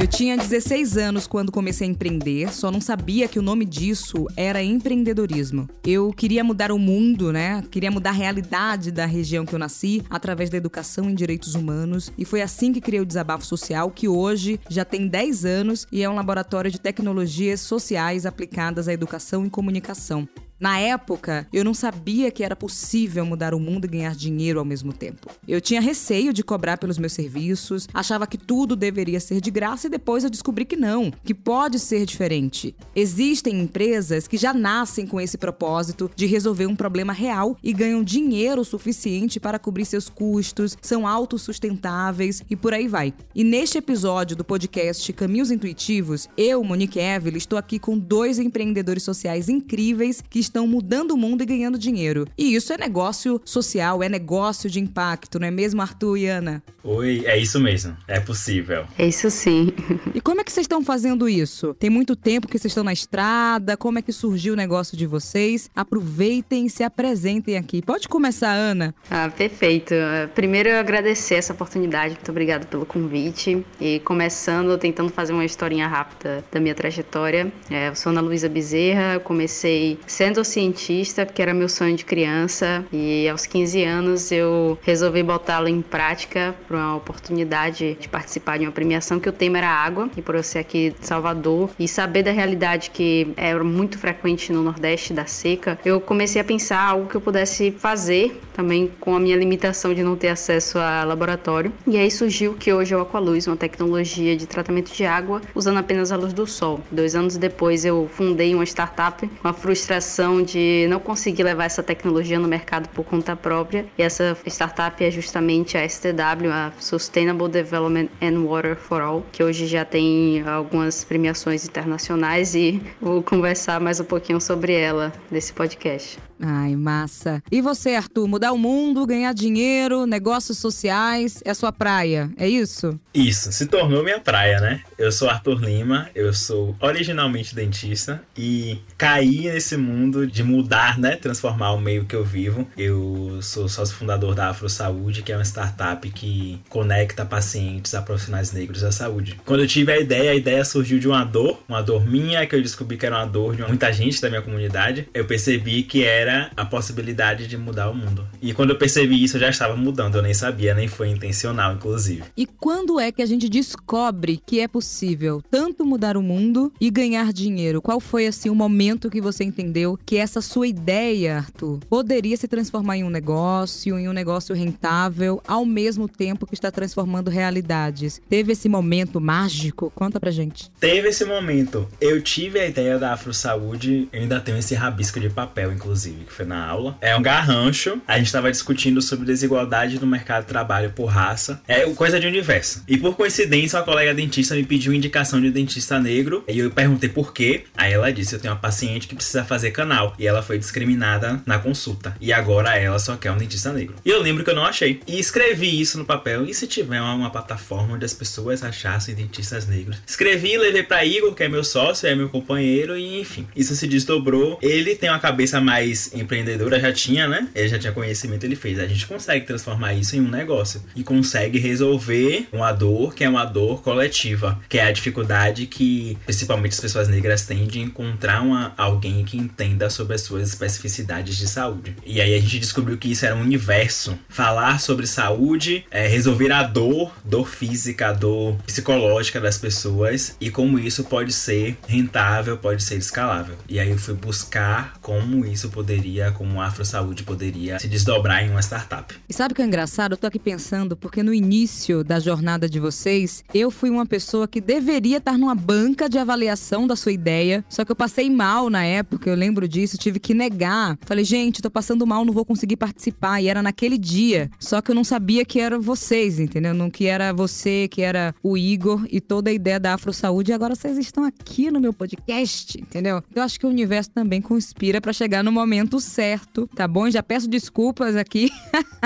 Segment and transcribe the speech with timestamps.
[0.00, 4.26] Eu tinha 16 anos quando comecei a empreender, só não sabia que o nome disso
[4.34, 5.68] era empreendedorismo.
[5.84, 7.62] Eu queria mudar o mundo, né?
[7.70, 12.10] Queria mudar a realidade da região que eu nasci através da educação em direitos humanos
[12.16, 16.02] e foi assim que criei o Desabafo Social, que hoje já tem 10 anos e
[16.02, 20.26] é um laboratório de tecnologias sociais aplicadas à educação e comunicação.
[20.60, 24.64] Na época, eu não sabia que era possível mudar o mundo e ganhar dinheiro ao
[24.64, 25.30] mesmo tempo.
[25.48, 29.86] Eu tinha receio de cobrar pelos meus serviços, achava que tudo deveria ser de graça
[29.86, 32.76] e depois eu descobri que não, que pode ser diferente.
[32.94, 38.04] Existem empresas que já nascem com esse propósito de resolver um problema real e ganham
[38.04, 43.14] dinheiro suficiente para cobrir seus custos, são autossustentáveis e por aí vai.
[43.34, 49.02] E neste episódio do podcast Caminhos Intuitivos, eu, Monique Evelyn, estou aqui com dois empreendedores
[49.02, 52.26] sociais incríveis que estão mudando o mundo e ganhando dinheiro.
[52.36, 56.62] E isso é negócio social, é negócio de impacto, não é mesmo, Arthur e Ana?
[56.82, 57.96] Oi, é isso mesmo.
[58.08, 58.84] É possível.
[58.98, 59.72] É isso sim.
[60.14, 61.72] E como é que vocês estão fazendo isso?
[61.74, 63.76] Tem muito tempo que vocês estão na estrada?
[63.76, 65.70] Como é que surgiu o negócio de vocês?
[65.74, 67.80] Aproveitem e se apresentem aqui.
[67.80, 68.94] Pode começar, Ana.
[69.08, 69.94] Ah, perfeito.
[70.34, 72.14] Primeiro eu agradecer essa oportunidade.
[72.14, 73.64] Muito obrigada pelo convite.
[73.80, 77.52] E começando, tentando fazer uma historinha rápida da minha trajetória.
[77.70, 82.04] É, eu sou Ana Luísa Bezerra, comecei sendo sou cientista, que era meu sonho de
[82.04, 88.58] criança, e aos 15 anos eu resolvi botá-lo em prática para uma oportunidade de participar
[88.58, 91.70] de uma premiação que o tema era água, e por eu ser aqui de Salvador
[91.78, 96.44] e saber da realidade que era muito frequente no Nordeste da seca, eu comecei a
[96.44, 100.78] pensar algo que eu pudesse fazer também com a minha limitação de não ter acesso
[100.78, 101.72] a laboratório.
[101.86, 105.78] E aí surgiu que hoje é o Aqualuz, uma tecnologia de tratamento de água usando
[105.78, 106.80] apenas a luz do sol.
[106.90, 111.82] Dois anos depois eu fundei uma startup com a frustração de não conseguir levar essa
[111.82, 113.86] tecnologia no mercado por conta própria.
[113.98, 119.42] E essa startup é justamente a STW, a Sustainable Development and Water for All, que
[119.42, 125.52] hoje já tem algumas premiações internacionais e vou conversar mais um pouquinho sobre ela nesse
[125.52, 126.29] podcast.
[126.42, 127.42] Ai, massa.
[127.52, 132.98] E você, Arthur, mudar o mundo, ganhar dinheiro, negócios sociais, é sua praia, é isso?
[133.12, 134.82] Isso, se tornou minha praia, né?
[134.96, 141.16] Eu sou Arthur Lima, eu sou originalmente dentista e caí nesse mundo de mudar, né?
[141.16, 142.66] Transformar o meio que eu vivo.
[142.76, 148.00] Eu sou sócio fundador da Afro Saúde, que é uma startup que conecta pacientes a
[148.00, 149.38] profissionais negros da saúde.
[149.44, 152.54] Quando eu tive a ideia, a ideia surgiu de uma dor, uma dor minha, que
[152.54, 155.08] eu descobri que era uma dor de muita gente da minha comunidade.
[155.12, 158.26] Eu percebi que era era a possibilidade de mudar o mundo.
[158.40, 161.74] E quando eu percebi isso, eu já estava mudando, eu nem sabia, nem foi intencional,
[161.74, 162.22] inclusive.
[162.36, 166.90] E quando é que a gente descobre que é possível tanto mudar o mundo e
[166.90, 167.82] ganhar dinheiro?
[167.82, 172.46] Qual foi assim o momento que você entendeu que essa sua ideia, Arthur, poderia se
[172.46, 178.20] transformar em um negócio, em um negócio rentável, ao mesmo tempo que está transformando realidades?
[178.28, 179.90] Teve esse momento mágico?
[179.94, 180.70] Conta pra gente.
[180.78, 181.88] Teve esse momento.
[182.00, 186.19] Eu tive a ideia da Afro Saúde, eu ainda tenho esse rabisco de papel, inclusive
[186.24, 186.96] que foi na aula.
[187.00, 188.00] É um garrancho.
[188.06, 191.60] A gente estava discutindo sobre desigualdade no mercado de trabalho por raça.
[191.66, 192.82] É coisa de universo.
[192.88, 196.44] E por coincidência, uma colega dentista me pediu indicação de dentista negro.
[196.48, 197.64] E eu perguntei por quê.
[197.76, 200.14] Aí ela disse: Eu tenho uma paciente que precisa fazer canal.
[200.18, 202.16] E ela foi discriminada na consulta.
[202.20, 203.96] E agora ela só quer um dentista negro.
[204.04, 205.00] E eu lembro que eu não achei.
[205.06, 206.44] E escrevi isso no papel.
[206.44, 209.98] E se tiver uma, uma plataforma onde as pessoas achassem dentistas negros?
[210.06, 212.96] Escrevi e levei para Igor, que é meu sócio, é meu companheiro.
[212.96, 214.58] E enfim, isso se desdobrou.
[214.62, 217.48] Ele tem uma cabeça mais empreendedora já tinha, né?
[217.54, 218.78] Ele já tinha conhecimento, ele fez.
[218.78, 223.28] A gente consegue transformar isso em um negócio e consegue resolver uma dor que é
[223.28, 228.42] uma dor coletiva, que é a dificuldade que principalmente as pessoas negras têm de encontrar
[228.42, 231.96] uma, alguém que entenda sobre as suas especificidades de saúde.
[232.04, 234.18] E aí a gente descobriu que isso era um universo.
[234.28, 240.78] Falar sobre saúde, é, resolver a dor, dor física, dor psicológica das pessoas e como
[240.78, 243.56] isso pode ser rentável, pode ser escalável.
[243.68, 247.88] E aí eu fui buscar como isso poderia poderia, como a Afro Saúde poderia se
[247.88, 249.12] desdobrar em uma startup.
[249.28, 250.12] E sabe o que é engraçado?
[250.12, 254.46] Eu tô aqui pensando, porque no início da jornada de vocês, eu fui uma pessoa
[254.46, 258.70] que deveria estar numa banca de avaliação da sua ideia, só que eu passei mal
[258.70, 260.96] na época, eu lembro disso, tive que negar.
[261.04, 263.40] Falei, gente, tô passando mal, não vou conseguir participar.
[263.40, 264.48] E era naquele dia.
[264.60, 266.72] Só que eu não sabia que era vocês, entendeu?
[266.72, 270.52] Não que era você, que era o Igor e toda a ideia da Afro Saúde.
[270.52, 273.24] E agora vocês estão aqui no meu podcast, entendeu?
[273.34, 277.10] Eu acho que o universo também conspira para chegar no momento momento certo, tá bom?
[277.10, 278.50] Já peço desculpas aqui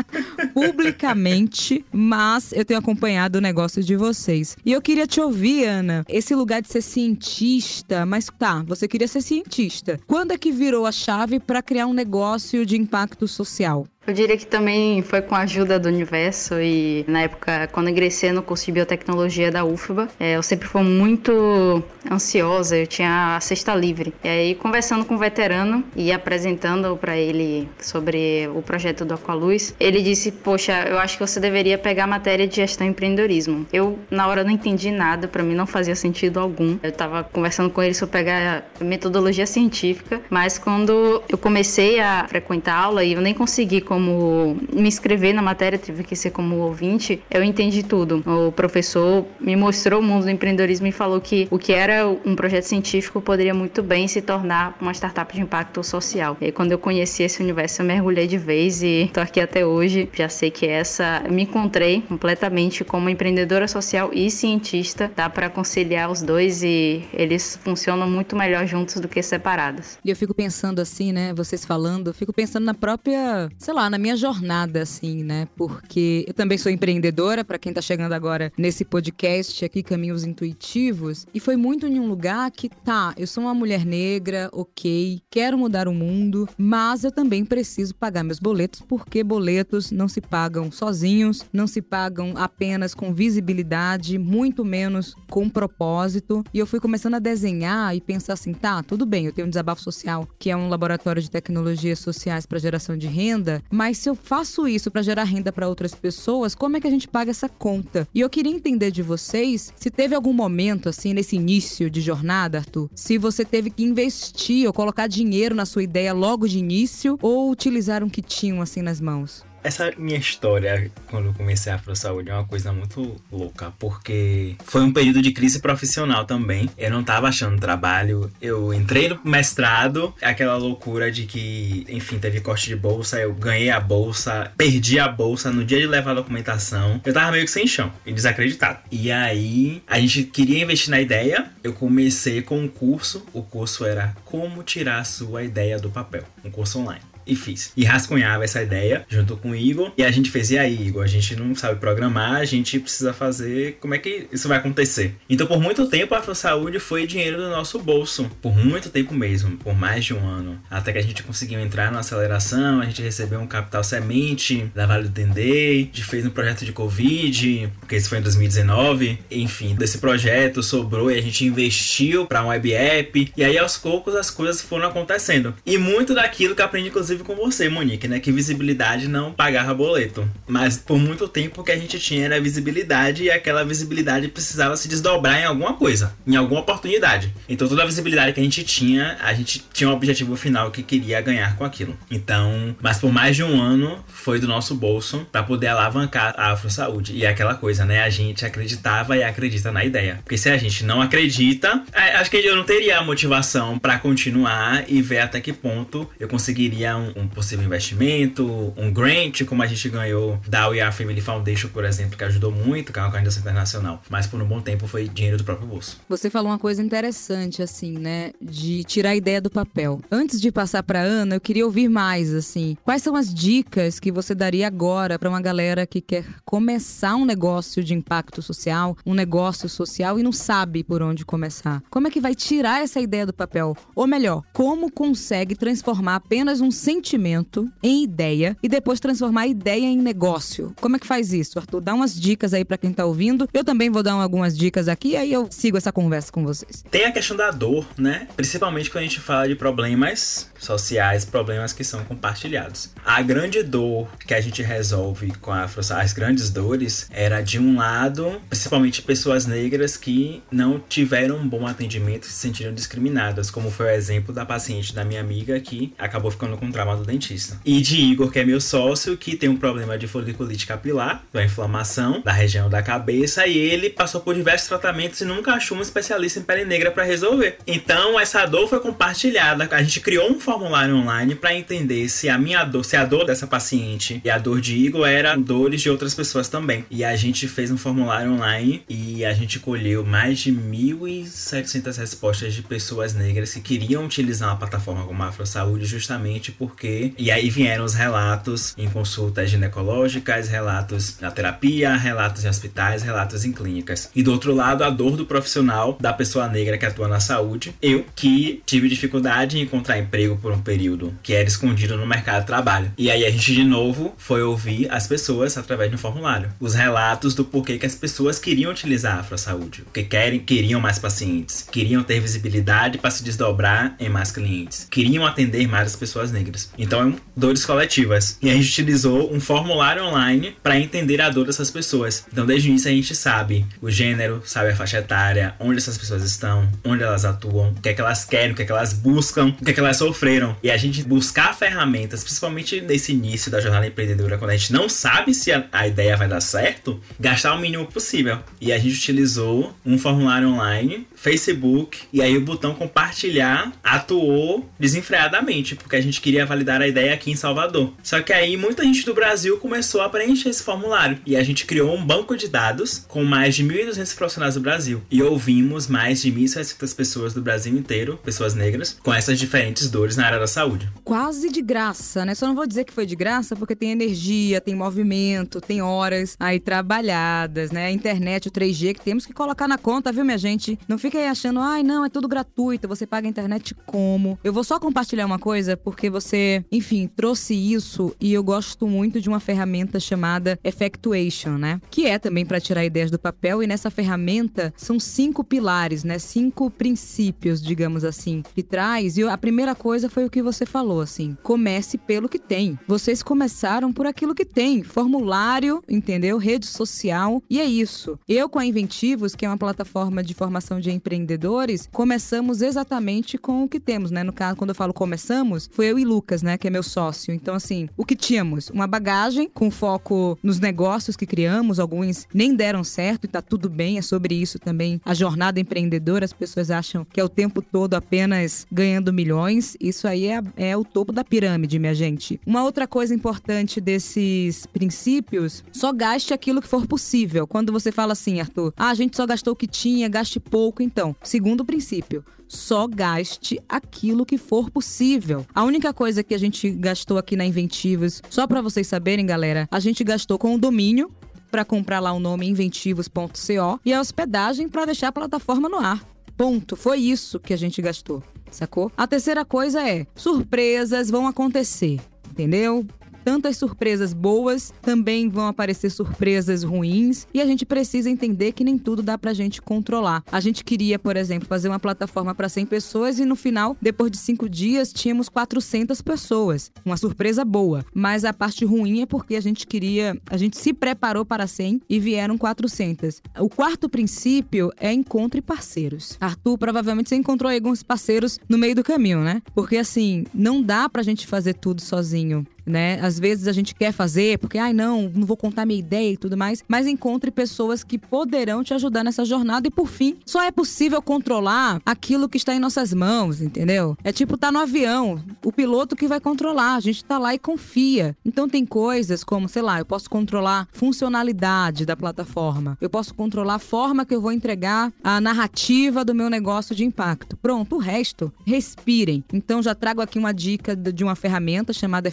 [0.53, 4.57] publicamente, mas eu tenho acompanhado o negócio de vocês.
[4.65, 9.07] E eu queria te ouvir, Ana, esse lugar de ser cientista, mas tá, você queria
[9.07, 10.01] ser cientista.
[10.07, 13.87] Quando é que virou a chave para criar um negócio de impacto social?
[14.07, 18.33] Eu diria que também foi com a ajuda do universo e na época, quando ingressei
[18.33, 23.41] no curso de biotecnologia da UFBA, é, eu sempre fui muito ansiosa, eu tinha a
[23.41, 24.13] sexta livre.
[24.23, 29.15] E aí, conversando com o um veterano e apresentando para ele sobre o projeto do
[29.15, 32.91] Aqualuz, ele disse: Poxa, eu acho que você deveria pegar a matéria de gestão e
[32.91, 33.67] empreendedorismo.
[33.73, 36.77] Eu, na hora, não entendi nada, para mim não fazia sentido algum.
[36.83, 42.75] Eu tava conversando com ele sobre pegar metodologia científica, mas quando eu comecei a frequentar
[42.75, 47.23] aula e eu nem consegui como me inscrever na matéria, tive que ser como ouvinte,
[47.31, 48.25] eu entendi tudo.
[48.27, 52.35] O professor me mostrou o mundo do empreendedorismo e falou que o que era um
[52.35, 56.37] projeto científico poderia muito bem se tornar uma startup de impacto social.
[56.41, 60.09] E quando eu conheci esse universo, eu mergulhei de vez e tô aqui até hoje.
[60.13, 65.09] Já sei que essa me encontrei completamente como empreendedora social e cientista.
[65.15, 69.99] Dá para conciliar os dois e eles funcionam muito melhor juntos do que separados.
[70.05, 73.99] E eu fico pensando assim, né, vocês falando, fico pensando na própria, sei lá, na
[73.99, 75.49] minha jornada, assim, né?
[75.57, 81.27] Porque eu também sou empreendedora, para quem tá chegando agora nesse podcast aqui, Caminhos Intuitivos,
[81.35, 85.59] e foi muito em um lugar que, tá, eu sou uma mulher negra, ok, quero
[85.59, 90.71] mudar o mundo, mas eu também preciso pagar meus boletos, porque boletos não se pagam
[90.71, 96.45] sozinhos, não se pagam apenas com visibilidade, muito menos com propósito.
[96.53, 99.51] E eu fui começando a desenhar e pensar assim, tá, tudo bem, eu tenho um
[99.51, 104.09] desabafo social, que é um laboratório de tecnologias sociais para geração de renda, mas se
[104.09, 107.33] eu faço isso para gerar renda para outras pessoas, como é que a gente paga
[107.33, 108.07] essa conta?
[108.15, 112.59] E eu queria entender de vocês se teve algum momento, assim, nesse início de jornada,
[112.59, 117.19] Arthur, se você teve que investir ou colocar dinheiro na sua ideia logo de início
[117.21, 119.45] ou utilizar um que tinham, assim, nas mãos.
[119.65, 124.57] Essa minha história, quando eu comecei a Afro Saúde, é uma coisa muito louca, porque
[124.63, 126.69] foi um período de crise profissional também.
[126.77, 128.31] Eu não tava achando trabalho.
[128.43, 133.71] Eu entrei no mestrado, aquela loucura de que, enfim, teve corte de bolsa, eu ganhei
[133.71, 137.01] a bolsa, perdi a bolsa no dia de levar a documentação.
[137.03, 138.81] Eu tava meio que sem chão e desacreditado.
[138.91, 141.51] E aí, a gente queria investir na ideia.
[141.63, 143.25] Eu comecei com um curso.
[143.33, 147.73] O curso era Como Tirar Sua Ideia do Papel, um curso online e fiz.
[147.77, 149.93] E rascunhava essa ideia junto com o Igor.
[149.97, 153.13] E a gente fez, e aí, Igor, a gente não sabe programar, a gente precisa
[153.13, 153.79] fazer.
[153.81, 155.15] Como é que isso vai acontecer?
[155.29, 158.31] Então, por muito tempo, a Afro Saúde foi dinheiro do nosso bolso.
[158.41, 160.61] Por muito tempo mesmo, por mais de um ano.
[160.71, 164.87] Até que a gente conseguiu entrar na aceleração, a gente recebeu um capital semente da
[164.87, 169.19] Vale do Dendê, a gente fez um projeto de Covid, porque isso foi em 2019.
[169.31, 173.33] Enfim, desse projeto sobrou e a gente investiu para um web app.
[173.37, 175.55] E aí, aos poucos, as coisas foram acontecendo.
[175.65, 178.19] E muito daquilo que aprendi, inclusive, inclusive com você, Monique, né?
[178.19, 180.29] Que visibilidade não pagava boleto.
[180.47, 184.77] Mas por muito tempo o que a gente tinha era visibilidade e aquela visibilidade precisava
[184.77, 187.33] se desdobrar em alguma coisa, em alguma oportunidade.
[187.49, 190.83] Então toda a visibilidade que a gente tinha, a gente tinha um objetivo final que
[190.83, 191.97] queria ganhar com aquilo.
[192.11, 196.53] Então, mas por mais de um ano foi do nosso bolso para poder alavancar a
[196.53, 197.13] Afro Saúde.
[197.15, 198.03] E é aquela coisa, né?
[198.03, 200.21] A gente acreditava e acredita na ideia.
[200.25, 203.99] Porque se a gente não acredita, é, acho que eu não teria a motivação para
[203.99, 209.63] continuar e ver até que ponto eu conseguiria um, um, possível investimento, um grant, como
[209.63, 213.03] a gente ganhou da We Are Family Foundation, por exemplo, que ajudou muito, que é
[213.03, 214.03] uma organização internacional.
[214.09, 215.99] Mas por um bom tempo foi dinheiro do próprio bolso.
[216.09, 218.33] Você falou uma coisa interessante, assim, né?
[218.41, 220.01] De tirar a ideia do papel.
[220.11, 222.77] Antes de passar para Ana, eu queria ouvir mais, assim.
[222.85, 227.25] Quais são as dicas que você daria agora para uma galera que quer começar um
[227.25, 231.83] negócio de impacto social, um negócio social e não sabe por onde começar?
[231.91, 233.77] Como é que vai tirar essa ideia do papel?
[233.95, 239.87] Ou melhor, como consegue transformar apenas um sentimento em ideia e depois transformar a ideia
[239.87, 240.73] em negócio.
[240.81, 241.81] Como é que faz isso, Arthur?
[241.81, 243.49] Dá umas dicas aí para quem tá ouvindo.
[243.53, 246.85] Eu também vou dar algumas dicas aqui e aí eu sigo essa conversa com vocês.
[246.91, 248.29] Tem a questão da dor, né?
[248.37, 252.91] Principalmente quando a gente fala de problemas sociais, problemas que são compartilhados.
[253.05, 257.59] A grande dor que a gente resolve com a Afro, as grandes dores, era de
[257.59, 263.51] um lado, principalmente pessoas negras que não tiveram um bom atendimento e se sentiram discriminadas,
[263.51, 267.05] como foi o exemplo da paciente da minha amiga que acabou ficando com trauma do
[267.05, 267.59] dentista.
[267.65, 271.45] E de Igor, que é meu sócio, que tem um problema de foliculite capilar, da
[271.45, 275.83] inflamação da região da cabeça, e ele passou por diversos tratamentos e nunca achou um
[275.83, 277.59] especialista em pele negra para resolver.
[277.67, 279.69] Então, essa dor foi compartilhada.
[279.71, 283.25] A gente criou um formulário online para entender se a minha dor, se a dor
[283.25, 286.85] dessa paciente e a dor de Igor era dores de outras pessoas também.
[286.91, 292.55] E a gente fez um formulário online e a gente colheu mais de 1.700 respostas
[292.55, 297.13] de pessoas negras que queriam utilizar uma plataforma como a Afro Saúde justamente por porquê.
[297.17, 303.45] E aí vieram os relatos em consultas ginecológicas, relatos na terapia, relatos em hospitais, relatos
[303.45, 304.11] em clínicas.
[304.15, 307.75] E do outro lado, a dor do profissional, da pessoa negra que atua na saúde.
[307.81, 312.43] Eu, que tive dificuldade em encontrar emprego por um período que era escondido no mercado
[312.43, 312.93] de trabalho.
[312.99, 316.53] E aí a gente, de novo, foi ouvir as pessoas através de um formulário.
[316.61, 319.81] Os relatos do porquê que as pessoas queriam utilizar a Afrosaúde.
[319.85, 325.27] Porque querem, queriam mais pacientes, queriam ter visibilidade para se desdobrar em mais clientes, queriam
[325.27, 326.71] atender mais as pessoas negras.
[326.77, 328.37] Então, dores coletivas.
[328.43, 332.27] E a gente utilizou um formulário online para entender a dor dessas pessoas.
[332.31, 335.97] Então, desde o início, a gente sabe o gênero, sabe a faixa etária, onde essas
[335.97, 338.73] pessoas estão, onde elas atuam, o que é que elas querem, o que é que
[338.73, 340.57] elas buscam, o que é que elas sofreram.
[340.63, 344.89] E a gente buscar ferramentas, principalmente nesse início da jornada empreendedora, quando a gente não
[344.89, 348.39] sabe se a, a ideia vai dar certo, gastar o mínimo possível.
[348.61, 355.75] E a gente utilizou um formulário online, Facebook, e aí o botão compartilhar atuou desenfreadamente,
[355.75, 357.95] porque a gente queria validar a ideia aqui em Salvador.
[358.03, 361.65] Só que aí muita gente do Brasil começou a preencher esse formulário e a gente
[361.65, 366.21] criou um banco de dados com mais de 1.200 profissionais do Brasil e ouvimos mais
[366.21, 370.47] de 1.700 pessoas do Brasil inteiro, pessoas negras, com essas diferentes dores na área da
[370.47, 370.93] saúde.
[371.03, 372.35] Quase de graça, né?
[372.35, 376.37] Só não vou dizer que foi de graça porque tem energia, tem movimento, tem horas
[376.39, 377.87] aí trabalhadas, né?
[377.87, 380.79] A internet, o 3G que temos que colocar na conta, viu, minha gente?
[380.87, 384.39] Não fica aí achando, ai, não, é tudo gratuito, você paga a internet como?
[384.43, 389.21] Eu vou só compartilhar uma coisa porque você, enfim, trouxe isso e eu gosto muito
[389.21, 391.81] de uma ferramenta chamada Effectuation, né?
[391.91, 396.19] Que é também para tirar ideias do papel e nessa ferramenta são cinco pilares, né?
[396.19, 399.17] Cinco princípios, digamos assim, que traz.
[399.17, 402.79] E a primeira coisa foi o que você falou, assim: comece pelo que tem.
[402.87, 406.39] Vocês começaram por aquilo que tem, formulário, entendeu?
[406.39, 408.19] Rede social e é isso.
[408.29, 413.65] Eu com a Inventivos, que é uma plataforma de formação de empreendedores, começamos exatamente com
[413.65, 414.25] o que temos, né?
[414.25, 417.35] No caso, quando eu falo começamos, foi eu e Lucas, né, que é meu sócio.
[417.35, 418.71] Então assim, o que tínhamos?
[418.71, 423.69] Uma bagagem com foco nos negócios que criamos, alguns nem deram certo e tá tudo
[423.69, 424.99] bem, é sobre isso também.
[425.05, 429.77] A jornada empreendedora, as pessoas acham que é o tempo todo apenas ganhando milhões.
[429.79, 432.41] Isso aí é, é o topo da pirâmide, minha gente.
[432.47, 437.47] Uma outra coisa importante desses princípios, só gaste aquilo que for possível.
[437.47, 440.83] Quando você fala assim, Arthur, ah, a gente só gastou o que tinha, gaste pouco,
[440.95, 441.15] então.
[441.25, 445.45] Segundo princípio, só gaste aquilo que for possível.
[445.53, 449.69] A única coisa que a gente gastou aqui na Inventivos, só para vocês saberem, galera,
[449.73, 451.11] a gente gastou com o domínio
[451.51, 456.01] para comprar lá o nome inventivos.co e a hospedagem para deixar a plataforma no ar.
[456.37, 456.77] Ponto.
[456.77, 458.91] Foi isso que a gente gastou, sacou?
[458.97, 462.87] A terceira coisa é: surpresas vão acontecer, entendeu?
[463.25, 468.77] Tantas surpresas boas, também vão aparecer surpresas ruins, e a gente precisa entender que nem
[468.77, 470.23] tudo dá pra gente controlar.
[470.31, 474.11] A gente queria, por exemplo, fazer uma plataforma para 100 pessoas e no final, depois
[474.11, 476.71] de cinco dias, tínhamos 400 pessoas.
[476.85, 477.85] Uma surpresa boa.
[477.95, 481.81] Mas a parte ruim é porque a gente queria, a gente se preparou para 100
[481.89, 483.23] e vieram 400.
[483.39, 486.17] O quarto princípio é encontre parceiros.
[486.21, 489.41] Arthur, provavelmente você encontrou alguns parceiros no meio do caminho, né?
[489.55, 492.99] Porque assim, não dá pra gente fazer tudo sozinho né?
[493.01, 496.17] Às vezes a gente quer fazer porque, ai, não, não vou contar minha ideia e
[496.17, 500.43] tudo mais, mas encontre pessoas que poderão te ajudar nessa jornada e, por fim, só
[500.43, 503.97] é possível controlar aquilo que está em nossas mãos, entendeu?
[504.03, 507.39] É tipo tá no avião, o piloto que vai controlar, a gente tá lá e
[507.39, 508.17] confia.
[508.25, 513.55] Então tem coisas como, sei lá, eu posso controlar funcionalidade da plataforma, eu posso controlar
[513.55, 517.37] a forma que eu vou entregar a narrativa do meu negócio de impacto.
[517.37, 519.25] Pronto, o resto, respirem.
[519.33, 522.09] Então já trago aqui uma dica de uma ferramenta chamada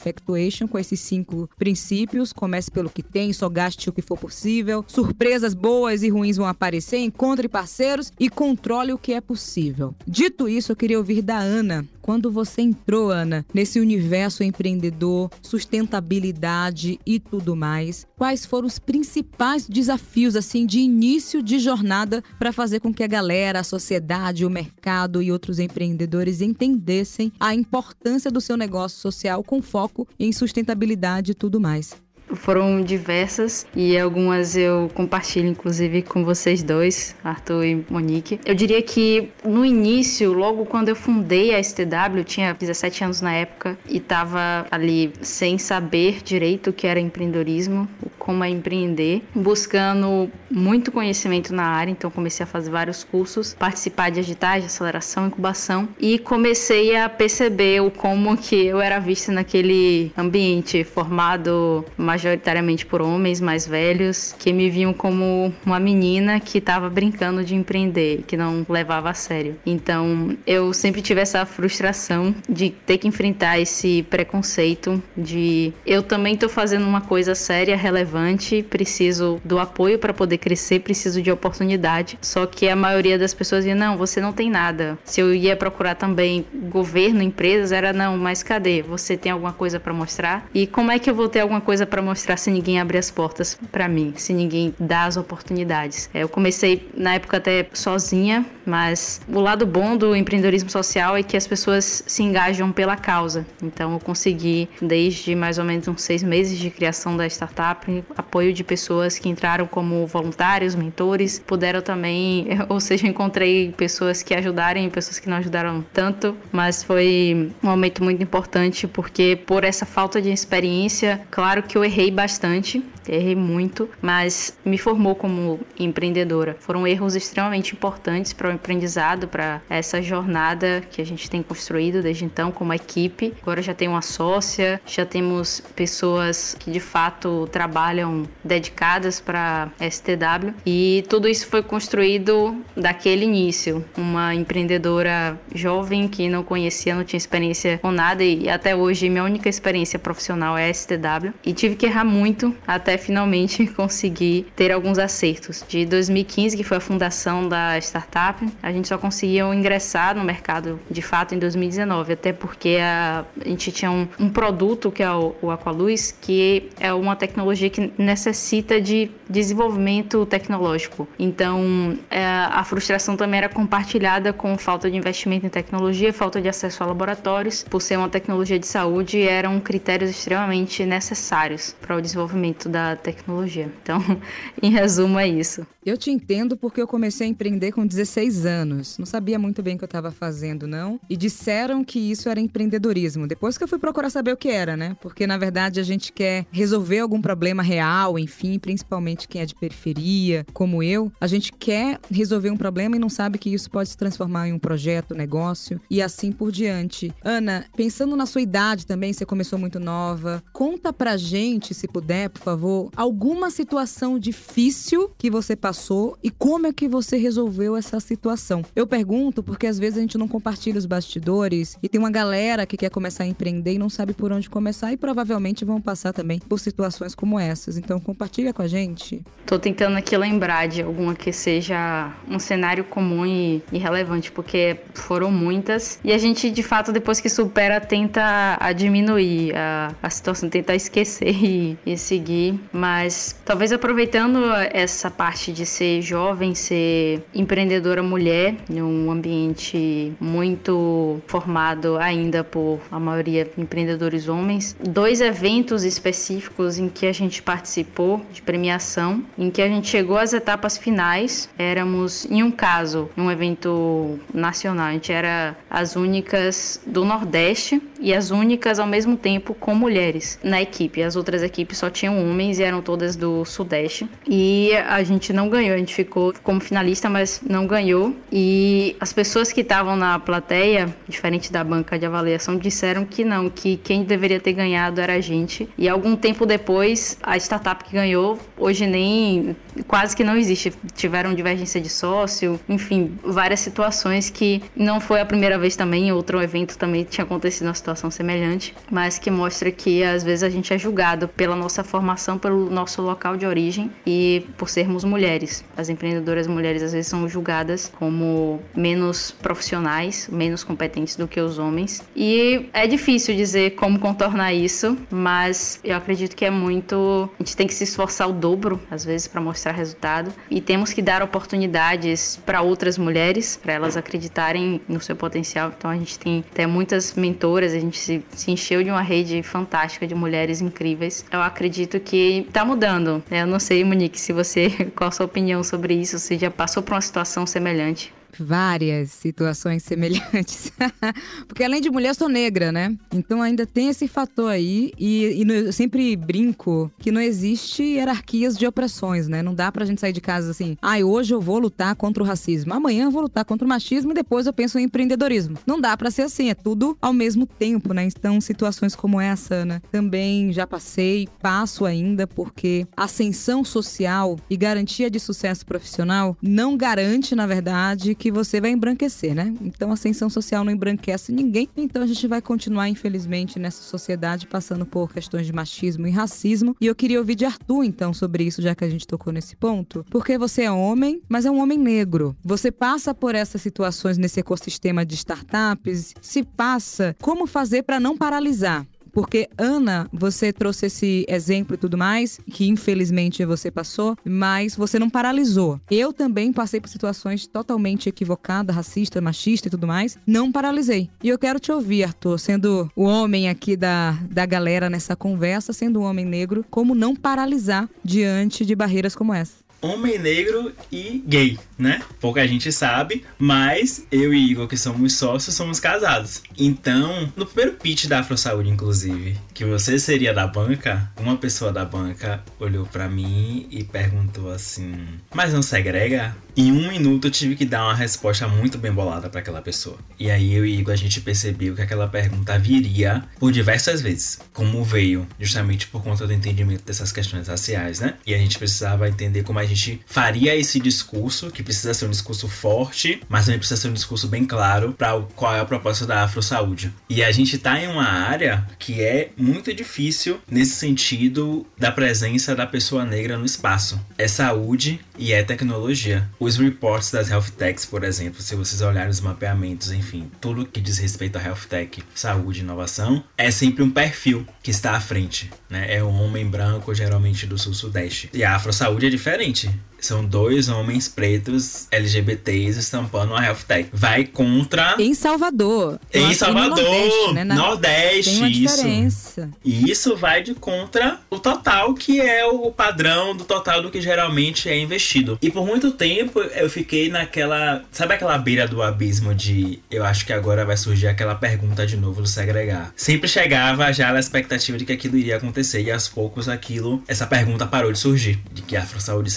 [0.69, 2.33] Com esses cinco princípios.
[2.33, 4.83] Comece pelo que tem, só gaste o que for possível.
[4.87, 9.93] Surpresas boas e ruins vão aparecer, encontre parceiros e controle o que é possível.
[10.07, 11.85] Dito isso, eu queria ouvir da Ana.
[12.01, 19.67] Quando você entrou, Ana, nesse universo empreendedor, sustentabilidade e tudo mais, quais foram os principais
[19.67, 24.49] desafios assim de início de jornada para fazer com que a galera, a sociedade, o
[24.49, 31.31] mercado e outros empreendedores entendessem a importância do seu negócio social com foco em sustentabilidade
[31.31, 31.95] e tudo mais?
[32.35, 38.39] Foram diversas e algumas eu compartilho inclusive com vocês dois, Arthur e Monique.
[38.45, 43.21] Eu diria que no início, logo quando eu fundei a STW, eu tinha 17 anos
[43.21, 49.23] na época e estava ali sem saber direito o que era empreendedorismo, como é empreender,
[49.33, 54.67] buscando muito conhecimento na área, então comecei a fazer vários cursos, participar de agitais, de
[54.67, 61.83] aceleração, incubação e comecei a perceber o como que eu era vista naquele ambiente formado
[62.21, 67.55] majoritariamente por homens mais velhos, que me viam como uma menina que estava brincando de
[67.55, 69.55] empreender, que não levava a sério.
[69.65, 76.35] Então, eu sempre tive essa frustração de ter que enfrentar esse preconceito de eu também
[76.35, 82.19] estou fazendo uma coisa séria, relevante, preciso do apoio para poder crescer, preciso de oportunidade.
[82.21, 84.97] Só que a maioria das pessoas dizia: "Não, você não tem nada".
[85.03, 88.81] Se eu ia procurar também governo, empresas, era não, mas cadê?
[88.83, 90.45] Você tem alguma coisa para mostrar?
[90.53, 93.11] E como é que eu vou ter alguma coisa para mostrar se ninguém abrir as
[93.11, 96.09] portas para mim, se ninguém dá as oportunidades?
[96.13, 101.23] É, eu comecei na época até sozinha, mas o lado bom do empreendedorismo social é
[101.23, 103.45] que as pessoas se engajam pela causa.
[103.61, 108.53] Então eu consegui, desde mais ou menos uns seis meses de criação da startup, apoio
[108.53, 114.81] de pessoas que entraram como voluntários, mentores, puderam também, ou seja, encontrei pessoas que ajudaram
[114.81, 119.85] e pessoas que não ajudaram tanto, mas foi um momento muito importante porque por essa
[119.85, 126.55] falta de experiência, claro que eu errei bastante, errei muito, mas me formou como empreendedora.
[126.59, 132.01] Foram erros extremamente importantes para o aprendizado, para essa jornada que a gente tem construído
[132.01, 133.33] desde então como equipe.
[133.41, 140.53] Agora já tem uma sócia, já temos pessoas que de fato trabalham dedicadas para STW
[140.65, 143.83] e tudo isso foi construído daquele início.
[143.97, 149.23] Uma empreendedora jovem que não conhecia, não tinha experiência com nada e até hoje minha
[149.23, 154.97] única experiência profissional é STW e tive que errar muito até finalmente conseguir ter alguns
[154.97, 155.63] acertos.
[155.67, 160.79] De 2015, que foi a fundação da startup, a gente só conseguiu ingressar no mercado
[160.89, 165.11] de fato em 2019, até porque a, a gente tinha um, um, produto que é
[165.11, 171.07] o, o Aqualuz, que é uma tecnologia que necessita de desenvolvimento tecnológico.
[171.19, 176.47] Então, é, a frustração também era compartilhada com falta de investimento em tecnologia, falta de
[176.47, 182.01] acesso a laboratórios, por ser uma tecnologia de saúde, eram critérios extremamente necessários para o
[182.01, 183.71] desenvolvimento da tecnologia.
[183.81, 183.99] Então,
[184.61, 185.65] em resumo, é isso.
[185.83, 188.99] Eu te entendo porque eu comecei a empreender com 16 anos.
[188.99, 190.99] Não sabia muito bem o que eu estava fazendo, não.
[191.09, 193.27] E disseram que isso era empreendedorismo.
[193.27, 194.95] Depois que eu fui procurar saber o que era, né?
[195.01, 199.55] Porque na verdade a gente quer resolver algum problema real, enfim, principalmente quem é de
[199.55, 201.11] periferia, como eu.
[201.19, 204.53] A gente quer resolver um problema e não sabe que isso pode se transformar em
[204.53, 207.11] um projeto, negócio e assim por diante.
[207.23, 210.43] Ana, pensando na sua idade também, você começou muito nova.
[210.53, 216.67] Conta pra gente, se puder, por favor, alguma situação difícil que você passou e como
[216.67, 218.63] é que você resolveu essa situação.
[218.75, 222.65] Eu pergunto porque às vezes a gente não compartilha os bastidores e tem uma galera
[222.65, 226.13] que quer começar a empreender e não sabe por onde começar e provavelmente vão passar
[226.13, 227.77] também por situações como essas.
[227.77, 229.23] Então compartilha com a gente.
[229.45, 234.77] Tô tentando aqui lembrar de alguma que seja um cenário comum e, e relevante, porque
[234.93, 235.99] foram muitas.
[236.03, 240.75] E a gente, de fato, depois que supera, tenta a diminuir a, a situação, tentar
[240.75, 242.59] esquecer e, e seguir.
[242.71, 244.39] Mas talvez aproveitando
[244.71, 252.79] essa parte de ser jovem, ser empreendedora mulher, em um ambiente muito formado ainda por
[252.91, 254.75] a maioria empreendedores homens.
[254.79, 260.17] Dois eventos específicos em que a gente participou de premiação, em que a gente chegou
[260.17, 261.49] às etapas finais.
[261.57, 268.13] Éramos, em um caso, um evento nacional, a gente era as únicas do Nordeste e
[268.13, 271.03] as únicas ao mesmo tempo com mulheres na equipe.
[271.03, 274.09] As outras equipes só tinham homens e eram todas do Sudeste.
[274.27, 278.15] E a gente não ganhou, a gente ficou como finalista, mas não ganhou.
[278.31, 283.49] E as pessoas que estavam na plateia, diferente da banca de avaliação, disseram que não,
[283.49, 285.69] que quem deveria ter ganhado era a gente.
[285.77, 289.55] E algum tempo depois, a startup que ganhou, hoje nem
[289.87, 290.73] quase que não existe.
[290.95, 296.41] Tiveram divergência de sócio, enfim, várias situações que não foi a primeira vez também, outro
[296.41, 300.73] evento também tinha acontecido uma situação semelhante, mas que mostra que às vezes a gente
[300.73, 305.63] é julgado pela nossa formação, pelo nosso local de origem e por sermos mulheres.
[305.75, 311.59] As empreendedoras mulheres às vezes são julgadas como menos profissionais, menos competentes do que os
[311.59, 312.03] homens.
[312.15, 317.29] E é difícil dizer como contornar isso, mas eu acredito que é muito.
[317.39, 320.33] A gente tem que se esforçar o dobro, às vezes, para mostrar resultado.
[320.49, 325.71] E temos que dar oportunidades para outras mulheres, para elas acreditarem no seu potencial.
[325.77, 329.43] Então a gente tem até muitas mentoras, a gente se, se encheu de uma rede
[329.43, 331.25] fantástica de mulheres incríveis.
[331.31, 333.23] Eu acredito que está mudando.
[333.29, 336.17] Eu não sei, Monique, se você, qual a sua opinião sobre isso?
[336.17, 338.13] Você já passou por uma situação semelhante?
[338.39, 340.71] Várias situações semelhantes.
[341.47, 342.95] Porque além de mulher, eu sou negra, né?
[343.13, 344.91] Então ainda tem esse fator aí.
[344.97, 349.41] E, e eu sempre brinco que não existe hierarquias de opressões, né?
[349.41, 352.25] Não dá pra gente sair de casa assim, ah, hoje eu vou lutar contra o
[352.25, 355.57] racismo, amanhã eu vou lutar contra o machismo e depois eu penso em empreendedorismo.
[355.65, 358.05] Não dá para ser assim, é tudo ao mesmo tempo, né?
[358.05, 365.09] Então, situações como essa, Ana, também já passei, passo ainda, porque ascensão social e garantia
[365.09, 369.51] de sucesso profissional não garante, na verdade, que você vai embranquecer, né?
[369.61, 374.85] Então, ascensão social não embranquece ninguém, então a gente vai continuar, infelizmente, nessa sociedade passando
[374.85, 376.75] por questões de machismo e racismo.
[376.79, 379.55] E eu queria ouvir de Arthur, então, sobre isso, já que a gente tocou nesse
[379.55, 382.35] ponto, porque você é homem, mas é um homem negro.
[382.43, 388.15] Você passa por essas situações nesse ecossistema de startups, se passa como fazer para não
[388.15, 388.85] paralisar.
[389.11, 394.97] Porque, Ana, você trouxe esse exemplo e tudo mais, que infelizmente você passou, mas você
[394.97, 395.79] não paralisou.
[395.89, 400.17] Eu também passei por situações totalmente equivocadas, racista, machista e tudo mais.
[400.25, 401.09] Não paralisei.
[401.23, 405.73] E eu quero te ouvir, Arthur, sendo o homem aqui da, da galera nessa conversa,
[405.73, 411.23] sendo um homem negro, como não paralisar diante de barreiras como essa homem negro e
[411.25, 412.01] gay, né?
[412.19, 416.43] Pouca gente sabe, mas eu e Igor, que somos sócios, somos casados.
[416.57, 421.71] Então, no primeiro pitch da Afro Saúde, inclusive, que você seria da banca, uma pessoa
[421.71, 424.93] da banca olhou para mim e perguntou assim:
[425.33, 426.35] Mas não segrega?
[426.55, 429.97] Em um minuto eu tive que dar uma resposta muito bem bolada para aquela pessoa.
[430.19, 434.39] E aí eu e Igor a gente percebeu que aquela pergunta viria por diversas vezes,
[434.51, 438.15] como veio, justamente por conta do entendimento dessas questões raciais, né?
[438.27, 442.09] E a gente precisava entender como a gente faria esse discurso, que precisa ser um
[442.09, 446.05] discurso forte, mas também precisa ser um discurso bem claro para qual é a proposta
[446.05, 446.93] da Afro Saúde.
[447.09, 452.55] E a gente tá em uma área que é muito difícil nesse sentido da presença
[452.55, 453.99] da pessoa negra no espaço.
[454.17, 456.27] É saúde e é tecnologia.
[456.39, 460.81] Os reports das health techs, por exemplo, se vocês olharem os mapeamentos, enfim, tudo que
[460.81, 465.51] diz respeito a health tech, saúde inovação, é sempre um perfil que está à frente,
[465.69, 465.95] né?
[465.95, 468.31] É um homem branco, geralmente do sul-sudeste.
[468.33, 469.69] E a afro saúde é diferente.
[470.01, 473.89] São dois homens pretos LGBTs estampando uma health tech.
[473.93, 474.95] Vai contra.
[474.97, 475.99] Em Salvador.
[476.13, 476.77] Em Salvador.
[476.77, 477.43] Nordeste, né?
[477.43, 477.55] Na...
[477.55, 478.75] Nordeste Tem uma isso.
[478.75, 479.49] diferença.
[479.63, 484.01] E isso vai de contra o total, que é o padrão do total do que
[484.01, 485.37] geralmente é investido.
[485.41, 487.83] E por muito tempo eu fiquei naquela.
[487.91, 491.95] Sabe aquela beira do abismo de eu acho que agora vai surgir aquela pergunta de
[491.95, 492.91] novo do segregar.
[492.95, 495.81] Sempre chegava já na expectativa de que aquilo iria acontecer.
[495.83, 498.39] E aos poucos aquilo, essa pergunta parou de surgir.
[498.51, 499.29] De que a Saúde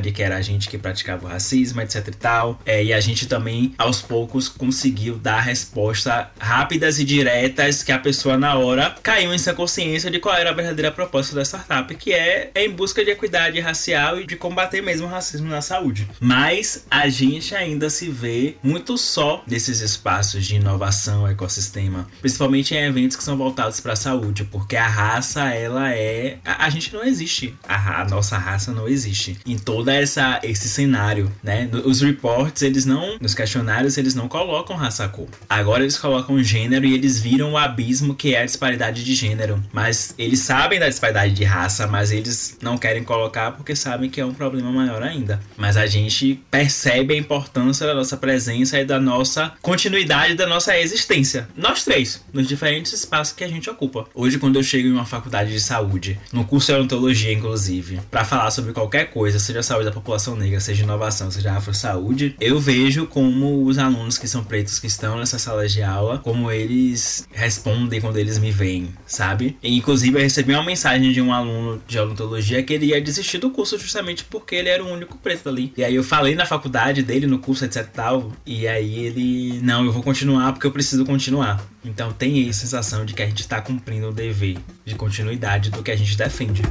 [0.00, 2.60] de que era a gente que praticava o racismo, etc e tal.
[2.64, 7.98] É, e a gente também, aos poucos, conseguiu dar respostas rápidas e diretas que a
[7.98, 11.94] pessoa, na hora, caiu em sua consciência de qual era a verdadeira proposta da startup,
[11.94, 15.60] que é, é em busca de equidade racial e de combater mesmo o racismo na
[15.60, 16.08] saúde.
[16.20, 22.84] Mas a gente ainda se vê muito só nesses espaços de inovação, ecossistema, principalmente em
[22.84, 26.38] eventos que são voltados para a saúde, porque a raça, ela é.
[26.44, 27.54] A, a gente não existe.
[27.66, 29.38] A, a nossa raça não existe.
[29.46, 31.68] Então, todo essa, esse cenário, né?
[31.84, 35.28] Os reports, eles não, nos questionários, eles não colocam raça cor.
[35.46, 39.62] Agora eles colocam gênero e eles viram o abismo que é a disparidade de gênero.
[39.70, 44.18] Mas eles sabem da disparidade de raça, mas eles não querem colocar porque sabem que
[44.18, 45.38] é um problema maior ainda.
[45.54, 50.78] Mas a gente percebe a importância da nossa presença e da nossa continuidade da nossa
[50.78, 51.46] existência.
[51.54, 54.06] Nós três, nos diferentes espaços que a gente ocupa.
[54.14, 58.24] Hoje, quando eu chego em uma faculdade de saúde, no curso de odontologia, inclusive, para
[58.24, 62.36] falar sobre qualquer coisa, seja seja a saúde da população negra, seja inovação, seja afro-saúde,
[62.40, 66.50] eu vejo como os alunos que são pretos que estão nessa sala de aula, como
[66.50, 69.56] eles respondem quando eles me veem, sabe?
[69.62, 73.38] E, inclusive, eu recebi uma mensagem de um aluno de odontologia que ele ia desistir
[73.38, 75.72] do curso justamente porque ele era o único preto ali.
[75.76, 79.84] E aí eu falei na faculdade dele, no curso, etc tal, e aí ele, não,
[79.84, 81.64] eu vou continuar porque eu preciso continuar.
[81.84, 85.70] Então tem aí a sensação de que a gente está cumprindo o dever de continuidade
[85.70, 86.62] do que a gente defende.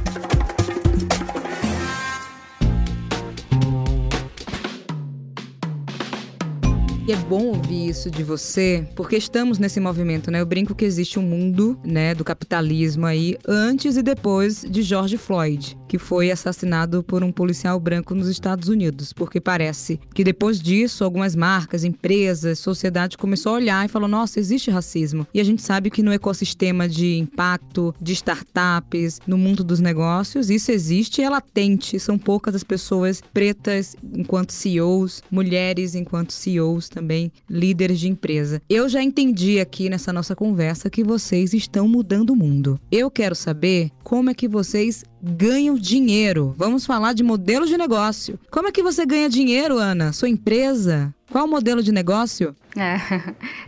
[7.08, 10.42] E é bom ouvir isso de você, porque estamos nesse movimento, né?
[10.42, 15.16] Eu brinco que existe um mundo, né, do capitalismo aí antes e depois de George
[15.16, 20.60] Floyd, que foi assassinado por um policial branco nos Estados Unidos, porque parece que depois
[20.60, 25.26] disso algumas marcas, empresas, sociedade começou a olhar e falou: "Nossa, existe racismo".
[25.32, 30.50] E a gente sabe que no ecossistema de impacto, de startups, no mundo dos negócios,
[30.50, 31.98] isso existe e é latente.
[31.98, 38.60] São poucas as pessoas pretas enquanto CEOs, mulheres enquanto CEOs também líderes de empresa.
[38.68, 42.78] Eu já entendi aqui nessa nossa conversa que vocês estão mudando o mundo.
[42.90, 46.54] Eu quero saber como é que vocês ganham dinheiro.
[46.56, 48.38] Vamos falar de modelos de negócio.
[48.50, 50.12] Como é que você ganha dinheiro, Ana?
[50.12, 51.14] Sua empresa?
[51.30, 52.56] Qual o modelo de negócio?
[52.74, 52.96] É,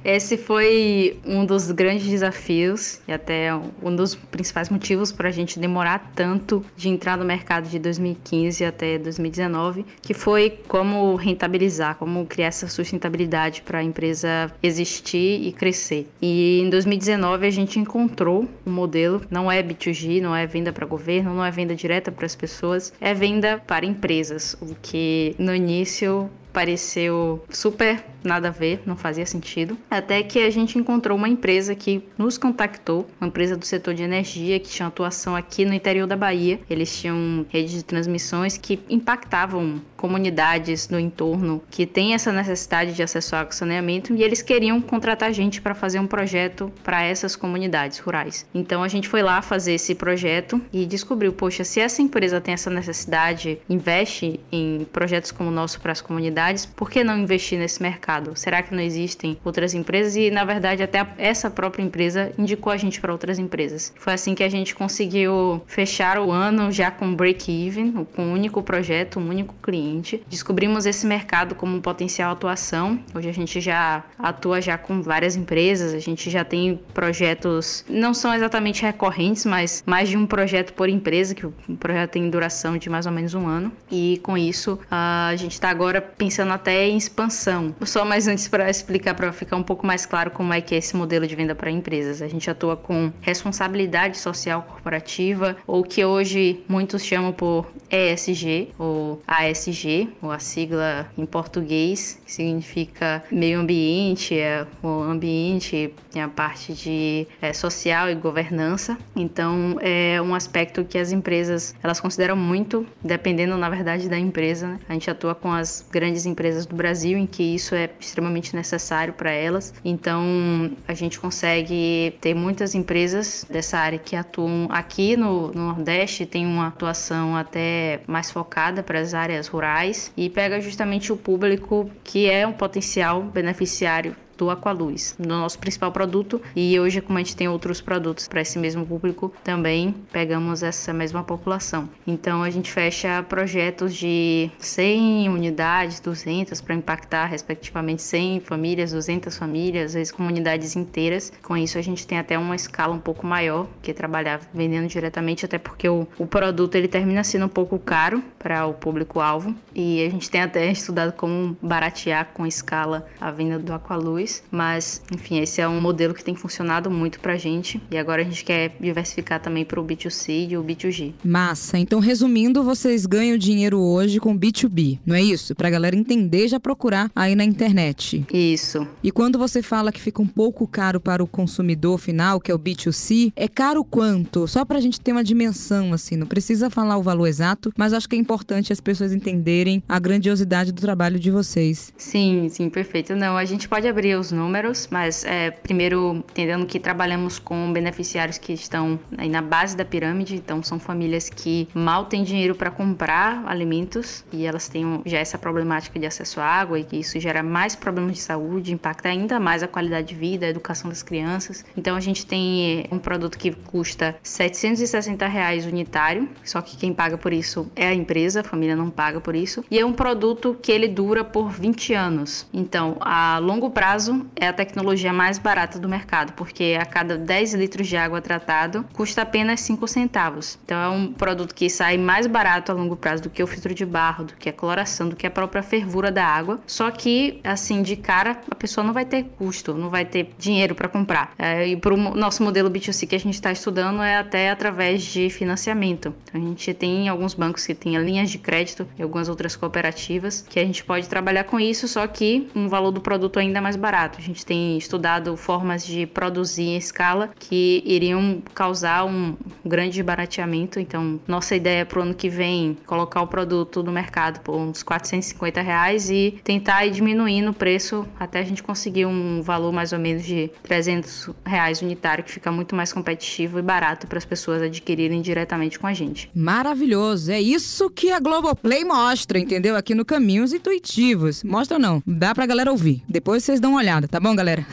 [0.17, 3.51] esse foi um dos grandes desafios e até
[3.83, 8.65] um dos principais motivos para a gente demorar tanto de entrar no mercado de 2015
[8.65, 15.53] até 2019, que foi como rentabilizar, como criar essa sustentabilidade para a empresa existir e
[15.53, 16.09] crescer.
[16.23, 20.87] E em 2019 a gente encontrou um modelo, não é B2G, não é venda para
[20.87, 25.55] governo, não é venda direta para as pessoas, é venda para empresas, o que no
[25.55, 29.77] início pareceu super nada a ver, não fazia sentido.
[29.91, 34.03] Até que a gente encontrou uma empresa que nos contactou, uma empresa do setor de
[34.03, 36.61] energia que tinha atuação aqui no interior da Bahia.
[36.69, 43.03] Eles tinham redes de transmissões que impactavam comunidades no entorno que têm essa necessidade de
[43.03, 47.99] acesso ao saneamento e eles queriam contratar gente para fazer um projeto para essas comunidades
[47.99, 48.47] rurais.
[48.55, 52.55] Então a gente foi lá fazer esse projeto e descobriu, poxa, se essa empresa tem
[52.55, 57.59] essa necessidade, investe em projetos como o nosso para as comunidades, por que não investir
[57.59, 58.10] nesse mercado?
[58.35, 60.17] Será que não existem outras empresas?
[60.17, 63.93] E na verdade até essa própria empresa indicou a gente para outras empresas.
[63.97, 68.63] Foi assim que a gente conseguiu fechar o ano já com break-even, com um único
[68.63, 70.23] projeto, um único cliente cliente.
[70.29, 72.99] Descobrimos esse mercado como um potencial atuação.
[73.15, 78.13] Hoje a gente já atua já com várias empresas, a gente já tem projetos, não
[78.13, 82.77] são exatamente recorrentes, mas mais de um projeto por empresa, que o projeto tem duração
[82.77, 83.73] de mais ou menos um ano.
[83.91, 87.75] E com isso, a gente está agora pensando até em expansão.
[87.83, 90.79] Só mais antes para explicar, para ficar um pouco mais claro como é que é
[90.79, 92.23] esse modelo de venda para empresas.
[92.23, 99.21] A gente atua com responsabilidade social corporativa, ou que hoje muitos chamam por ESG ou
[99.27, 106.29] ASG ou a sigla em português, que significa meio ambiente, é, o ambiente é a
[106.29, 108.99] parte de é, social e governança.
[109.15, 114.69] Então, é um aspecto que as empresas elas consideram muito, dependendo, na verdade, da empresa.
[114.69, 114.81] Né?
[114.89, 119.15] A gente atua com as grandes empresas do Brasil, em que isso é extremamente necessário
[119.15, 119.75] para elas.
[119.85, 126.27] Então, a gente consegue ter muitas empresas dessa área que atuam aqui no, no Nordeste,
[126.27, 131.91] tem uma atuação até mais focada para as áreas rurais e pega justamente o público
[132.05, 136.41] que é um potencial beneficiário do Aqualuz, no nosso principal produto.
[136.57, 140.95] E hoje, como a gente tem outros produtos para esse mesmo público, também pegamos essa
[140.95, 141.91] mesma população.
[142.07, 149.37] Então, a gente fecha projetos de 100 unidades, 200 para impactar, respectivamente, 100 famílias, 200
[149.37, 151.31] famílias, às vezes comunidades inteiras.
[151.43, 155.45] Com isso, a gente tem até uma escala um pouco maior que trabalhar vendendo diretamente,
[155.45, 159.55] até porque o, o produto ele termina sendo um pouco caro para o público-alvo.
[159.75, 165.03] E a gente tem até estudado como baratear com escala a venda do Aqualuz mas
[165.13, 168.45] enfim, esse é um modelo que tem funcionado muito pra gente e agora a gente
[168.45, 171.15] quer diversificar também pro B2C e o B2G.
[171.25, 171.79] Massa.
[171.79, 175.55] Então, resumindo, vocês ganham dinheiro hoje com B2B, não é isso?
[175.55, 178.25] Pra galera entender, já procurar aí na internet.
[178.33, 178.87] Isso.
[179.03, 182.55] E quando você fala que fica um pouco caro para o consumidor final, que é
[182.55, 184.47] o B2C, é caro quanto?
[184.47, 188.09] Só pra gente ter uma dimensão assim, não precisa falar o valor exato, mas acho
[188.09, 191.93] que é importante as pessoas entenderem a grandiosidade do trabalho de vocês.
[191.97, 193.15] Sim, sim, perfeito.
[193.15, 198.39] Não, a gente pode abrir os números, mas é, primeiro entendendo que trabalhamos com beneficiários
[198.39, 202.71] que estão aí na base da pirâmide, então são famílias que mal têm dinheiro para
[202.71, 207.19] comprar alimentos e elas têm já essa problemática de acesso à água e que isso
[207.19, 211.03] gera mais problemas de saúde, impacta ainda mais a qualidade de vida, a educação das
[211.03, 211.65] crianças.
[211.77, 217.17] Então a gente tem um produto que custa 760 reais unitário, só que quem paga
[217.17, 220.57] por isso é a empresa, a família não paga por isso, e é um produto
[220.61, 222.47] que ele dura por 20 anos.
[222.53, 227.19] Então, a longo prazo caso, é a tecnologia mais barata do mercado, porque a cada
[227.19, 230.59] 10 litros de água tratado custa apenas 5 centavos.
[230.65, 233.75] Então é um produto que sai mais barato a longo prazo do que o filtro
[233.75, 236.61] de barro, do que a coloração, do que a própria fervura da água.
[236.67, 240.75] Só que, assim, de cara, a pessoa não vai ter custo, não vai ter dinheiro
[240.75, 241.35] para comprar.
[241.39, 245.03] É, e para o nosso modelo B2C que a gente está estudando é até através
[245.03, 246.15] de financiamento.
[246.25, 250.47] Então a gente tem alguns bancos que têm linhas de crédito e algumas outras cooperativas
[250.49, 253.77] que a gente pode trabalhar com isso, só que um valor do produto ainda mais
[253.77, 254.19] barato barato.
[254.21, 260.79] A gente tem estudado formas de produzir em escala que iriam causar um grande barateamento.
[260.79, 264.85] Então, nossa ideia para o ano que vem colocar o produto no mercado por uns
[264.85, 269.93] 450 reais e tentar ir diminuindo o preço até a gente conseguir um valor mais
[269.93, 274.25] ou menos de 300 reais unitário, que fica muito mais competitivo e barato para as
[274.25, 276.31] pessoas adquirirem diretamente com a gente.
[276.33, 277.33] Maravilhoso!
[277.33, 279.75] É isso que a Globoplay mostra, entendeu?
[279.75, 281.43] Aqui no Caminhos Intuitivos.
[281.43, 283.03] Mostra não, dá para a galera ouvir.
[283.09, 284.67] Depois vocês dão uma olhada, tá bom, galera?